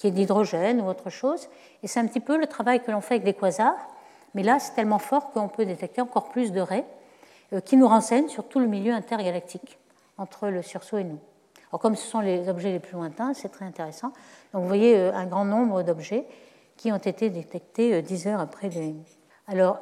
[0.00, 1.48] qui est d'hydrogène ou autre chose.
[1.82, 3.76] Et c'est un petit peu le travail que l'on fait avec des quasars,
[4.34, 6.86] mais là c'est tellement fort qu'on peut détecter encore plus de raies
[7.52, 9.78] euh, qui nous renseignent sur tout le milieu intergalactique
[10.16, 11.18] entre le sursaut et nous.
[11.70, 14.14] Alors comme ce sont les objets les plus lointains, c'est très intéressant.
[14.54, 16.26] Donc vous voyez euh, un grand nombre d'objets
[16.78, 18.94] qui ont été détectés 10 euh, heures après les...
[19.48, 19.80] Alors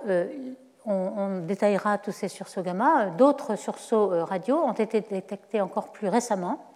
[0.84, 3.06] on, on, détaillera tous ces sursauts gamma.
[3.10, 6.67] D'autres sursauts radio ont été détectés encore plus récemment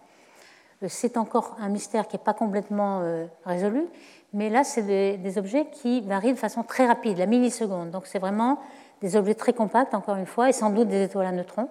[0.89, 3.87] c'est encore un mystère qui n'est pas complètement euh, résolu,
[4.33, 7.91] mais là, c'est des, objets qui varient de façon très rapide, la milliseconde.
[7.91, 8.59] Donc, c'est vraiment
[9.01, 11.69] des objets très compacts, encore une fois, et sans doute des étoiles à neutrons.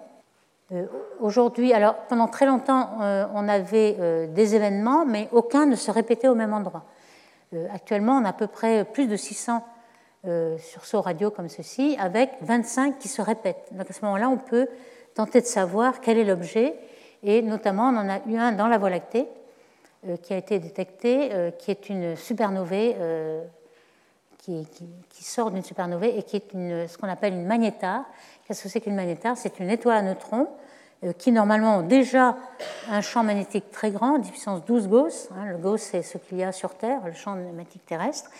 [0.72, 0.86] Euh,
[1.20, 6.28] aujourd'hui, alors pendant très longtemps, euh, on avait des événements, mais aucun ne se répétait
[6.28, 6.84] au même endroit.
[7.74, 9.62] actuellement, on a à peu près plus de 600
[10.58, 13.68] sursauts radio comme ceci, avec 25 qui se répètent.
[13.72, 14.68] Donc à ce moment-là, on peut
[15.14, 16.74] tenter de savoir quel est l'objet
[17.22, 19.28] et notamment, on en a eu un dans la Voie lactée
[20.08, 23.44] euh, qui a été détecté, euh, qui est une supernovae euh,
[24.38, 24.66] qui,
[25.20, 28.04] sort d'une supernovae et qui est ce qu'on appelle une magnétar.
[28.44, 30.48] Qu'est-ce que c'est qu'une magnétar C'est une étoile à neutrons
[31.18, 32.36] qui normalement ont déjà
[32.90, 35.28] un champ magnétique très grand, 10 puissance 12 Gauss.
[35.36, 38.30] Hein, le Gauss, c'est ce qu'il y a sur Terre, le champ magnétique terrestre.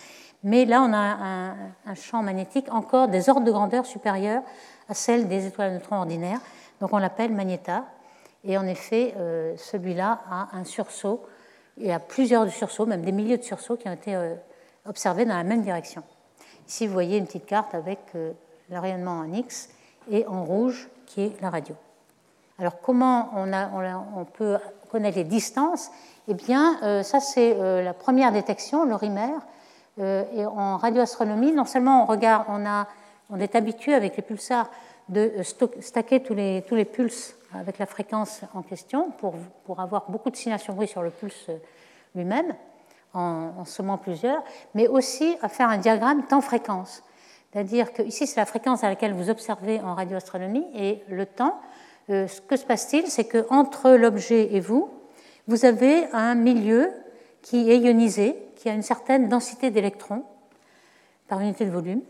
[0.43, 1.51] Mais là, on a un,
[1.85, 4.43] un, champ magnétique encore des ordres de grandeur supérieurs
[4.89, 6.39] à celle des étoiles à neutrons ordinaires.
[6.81, 7.83] Donc on l'appelle magnétar.
[8.45, 11.21] Et en effet, euh, celui-là a un sursaut,
[11.77, 14.35] il y a plusieurs sursauts, même des milliers de sursauts qui ont été euh,
[14.85, 16.03] observés dans la même direction.
[16.67, 18.33] Ici, vous voyez une petite carte avec euh,
[18.69, 19.69] le rayonnement en X
[20.11, 21.75] et en rouge qui est la radio.
[22.59, 24.57] Alors, comment on, peut
[24.91, 25.89] connaître les distances?
[26.27, 29.33] Eh bien, ça, c'est la première détection, le RIMER.
[29.97, 32.45] et en radioastronomie, non seulement on regarde,
[33.29, 34.69] on est habitué avec les pulsars
[35.09, 35.31] de
[35.79, 39.35] stacker tous les, tous les pulses avec la fréquence en question pour,
[39.65, 41.49] pour avoir beaucoup de signation bruit sur le pulse
[42.15, 42.55] lui-même,
[43.13, 44.43] en, en, sommant plusieurs,
[44.73, 47.03] mais aussi à faire un diagramme temps-fréquence.
[47.51, 51.59] C'est-à-dire que ici, c'est la fréquence à laquelle vous observez en radioastronomie et le temps.
[52.09, 54.89] Euh, ce que se passe-t-il C'est qu'entre l'objet et vous,
[55.47, 56.91] vous avez un milieu
[57.43, 60.23] qui est ionisé, qui a une certaine densité d'électrons
[61.27, 62.01] par unité de volume.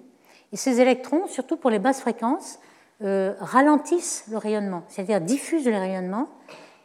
[0.54, 2.60] Et ces électrons, surtout pour les basses fréquences,
[3.04, 6.28] euh, ralentissent le rayonnement, c'est-à-dire diffusent le rayonnement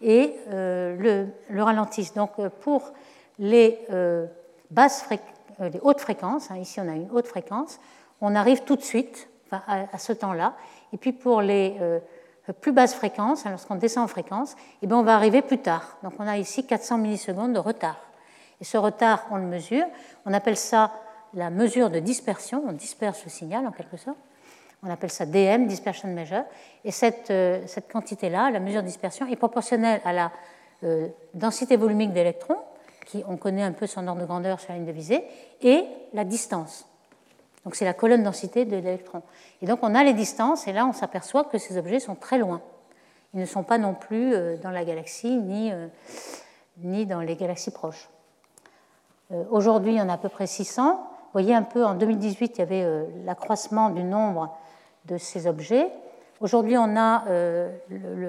[0.00, 2.14] et le, ralentissent.
[2.14, 2.92] Donc pour
[3.38, 3.78] les,
[4.70, 5.08] basses
[5.82, 7.80] hautes fréquences, hein, ici on a une haute fréquence,
[8.20, 10.54] on arrive tout de suite à, ce temps-là.
[10.92, 11.76] Et puis pour les
[12.60, 15.98] plus basses fréquences, hein, lorsqu'on descend en fréquence, eh bien on va arriver plus tard.
[16.02, 17.98] Donc on a ici 400 millisecondes de retard.
[18.60, 19.84] Et ce retard, on le mesure.
[20.26, 20.92] On appelle ça
[21.34, 22.64] la mesure de dispersion.
[22.66, 24.18] On disperse le signal en quelque sorte.
[24.82, 26.44] On appelle ça DM, dispersion measure.
[26.84, 30.30] Et cette, euh, cette quantité-là, la mesure de dispersion, est proportionnelle à la
[30.84, 32.58] euh, densité volumique d'électrons,
[33.06, 35.24] qui on connaît un peu son ordre de grandeur sur la ligne de visée,
[35.62, 36.86] et la distance.
[37.64, 39.22] Donc c'est la colonne densité de l'électron.
[39.62, 42.38] Et donc on a les distances, et là on s'aperçoit que ces objets sont très
[42.38, 42.62] loin.
[43.34, 45.72] Ils ne sont pas non plus euh, dans la galaxie, ni,
[46.78, 48.08] ni dans les galaxies proches.
[49.50, 51.17] Aujourd'hui, il y en a à peu près 600.
[51.40, 54.58] Voyez un peu, en 2018, il y avait euh, l'accroissement du nombre
[55.04, 55.88] de ces objets.
[56.40, 57.70] Aujourd'hui, on a, euh,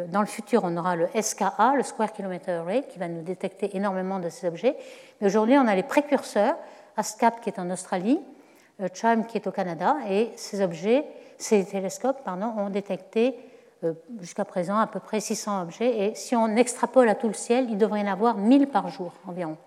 [0.09, 3.75] dans le futur, on aura le SKA, le Square Kilometer Array, qui va nous détecter
[3.75, 4.77] énormément de ces objets.
[5.19, 6.55] Mais aujourd'hui, on a les précurseurs,
[6.97, 8.19] ASCAP qui est en Australie,
[8.93, 11.03] CHIME qui est au Canada, et ces objets,
[11.39, 13.39] ces télescopes, pardon, ont détecté
[14.19, 16.05] jusqu'à présent à peu près 600 objets.
[16.05, 18.87] Et si on extrapole à tout le ciel, il devrait y en avoir 1000 par
[18.89, 19.57] jour environ.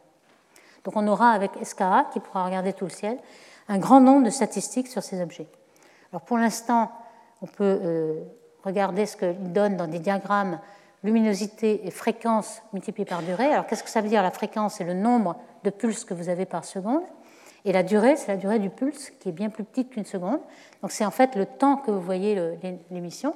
[0.85, 3.19] Donc on aura avec SKA, qui pourra regarder tout le ciel,
[3.69, 5.47] un grand nombre de statistiques sur ces objets.
[6.13, 6.91] Alors pour l'instant,
[7.41, 8.23] on peut euh,
[8.65, 10.59] regarder ce qu'il donne dans des diagrammes
[11.05, 13.53] luminosité et fréquence multipliées par durée.
[13.53, 16.29] Alors qu'est-ce que ça veut dire La fréquence, c'est le nombre de pulses que vous
[16.29, 17.03] avez par seconde?
[17.65, 20.41] Et la durée, c'est la durée du pulse, qui est bien plus petite qu'une seconde.
[20.81, 22.41] Donc c'est en fait le temps que vous voyez
[22.91, 23.35] l'émission.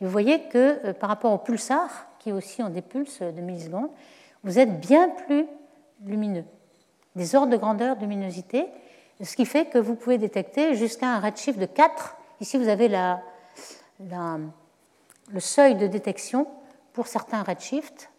[0.00, 3.40] Et vous voyez que euh, par rapport aux pulsars, qui aussi ont des pulses de
[3.40, 3.90] millisecondes,
[4.42, 5.46] vous êtes bien plus
[6.04, 6.44] lumineux
[7.16, 8.66] des ordres de grandeur de luminosité,
[9.22, 12.16] ce qui fait que vous pouvez détecter jusqu'à un redshift de 4.
[12.40, 12.88] Ici, vous avez
[13.98, 16.46] le seuil de détection
[16.92, 18.10] pour certains redshifts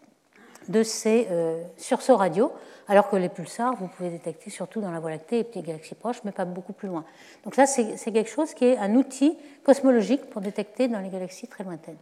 [0.68, 2.52] de ces euh, sursauts radio,
[2.88, 5.94] alors que les pulsars, vous pouvez détecter surtout dans la Voie lactée et petites galaxies
[5.94, 7.04] proches, mais pas beaucoup plus loin.
[7.44, 11.46] Donc là, c'est quelque chose qui est un outil cosmologique pour détecter dans les galaxies
[11.46, 11.98] très lointaines.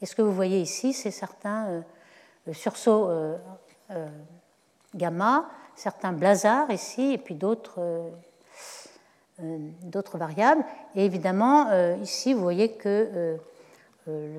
[0.00, 1.66] Et ce que vous voyez ici, c'est certains
[2.48, 3.36] euh, sursauts euh,
[4.94, 8.10] gamma certains blazars ici, et puis d'autres euh,
[9.42, 10.64] euh, variables.
[10.94, 13.38] Et évidemment, euh, ici, vous voyez que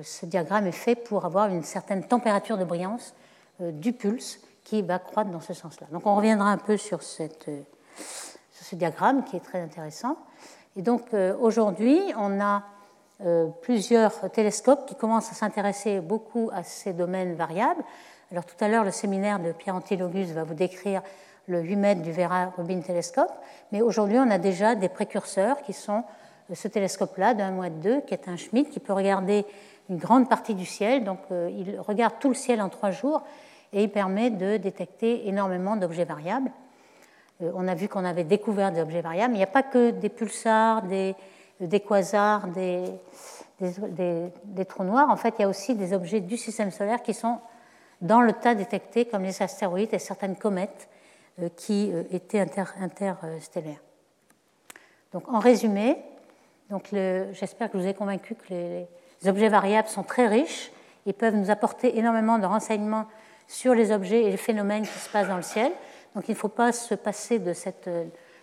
[0.02, 3.14] ce diagramme est fait pour avoir une certaine température de brillance
[3.60, 5.86] du pulse qui va croître dans ce sens-là.
[5.90, 7.30] Donc on reviendra un peu sur, sur,
[8.52, 10.18] ce diagramme qui est très intéressant.
[10.76, 12.62] Et donc aujourd'hui, on a
[13.62, 17.82] plusieurs télescopes qui commencent à s'intéresser beaucoup à ces domaines variables.
[18.30, 21.02] Alors tout à l'heure, le séminaire de Pierre Antilogus va vous décrire
[21.46, 23.32] le 8 mètres du Vera Rubin Telescope,
[23.70, 26.04] mais aujourd'hui on a déjà des précurseurs qui sont
[26.50, 29.44] euh, ce télescope-là d'un mois de deux, qui est un Schmidt, qui peut regarder
[29.90, 33.22] une grande partie du ciel, donc euh, il regarde tout le ciel en trois jours
[33.74, 36.50] et il permet de détecter énormément d'objets variables.
[37.42, 39.90] Euh, on a vu qu'on avait découvert des objets variables, il n'y a pas que
[39.90, 41.14] des pulsars, des,
[41.86, 42.88] quasars, des,
[44.66, 45.10] trous noirs.
[45.10, 47.38] En fait, il y a aussi des objets du système solaire qui sont
[48.00, 50.88] dans le tas détectés, comme les astéroïdes et certaines comètes
[51.40, 53.80] euh, qui euh, étaient interstellaires.
[55.12, 55.96] Donc, en résumé,
[57.32, 58.88] j'espère que je vous ai convaincu que les,
[59.26, 60.70] objets variables sont très riches
[61.06, 63.06] et peuvent nous apporter énormément de renseignements
[63.46, 65.72] sur les objets et les phénomènes qui se passent dans le ciel.
[66.14, 67.88] Donc il ne faut pas se passer de, cette,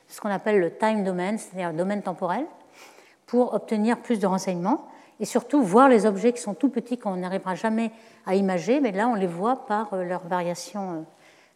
[0.07, 2.45] ce qu'on appelle le time domain, c'est-à-dire le domaine temporel,
[3.27, 4.87] pour obtenir plus de renseignements
[5.21, 7.91] et surtout voir les objets qui sont tout petits qu'on n'arrivera jamais
[8.25, 11.05] à imager, mais là on les voit par euh, leur variation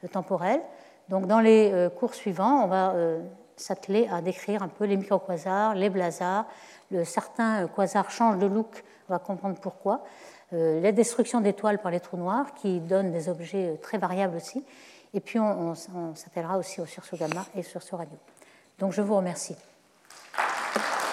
[0.08, 0.62] temporelle.
[1.10, 3.22] Donc dans les euh, cours suivants, on va euh,
[3.56, 6.46] s'atteler à décrire un peu les microquasars, les blazars.
[7.04, 10.04] certains euh, quasars changent de look, on va comprendre pourquoi.
[10.52, 14.64] la destruction d'étoiles par les trous noirs, qui donnent des objets très variables aussi.
[15.14, 18.18] Et puis on, on s'attellera aussi au sursaut gamma et au sursaut radio.
[18.80, 19.56] Donc je vous remercie.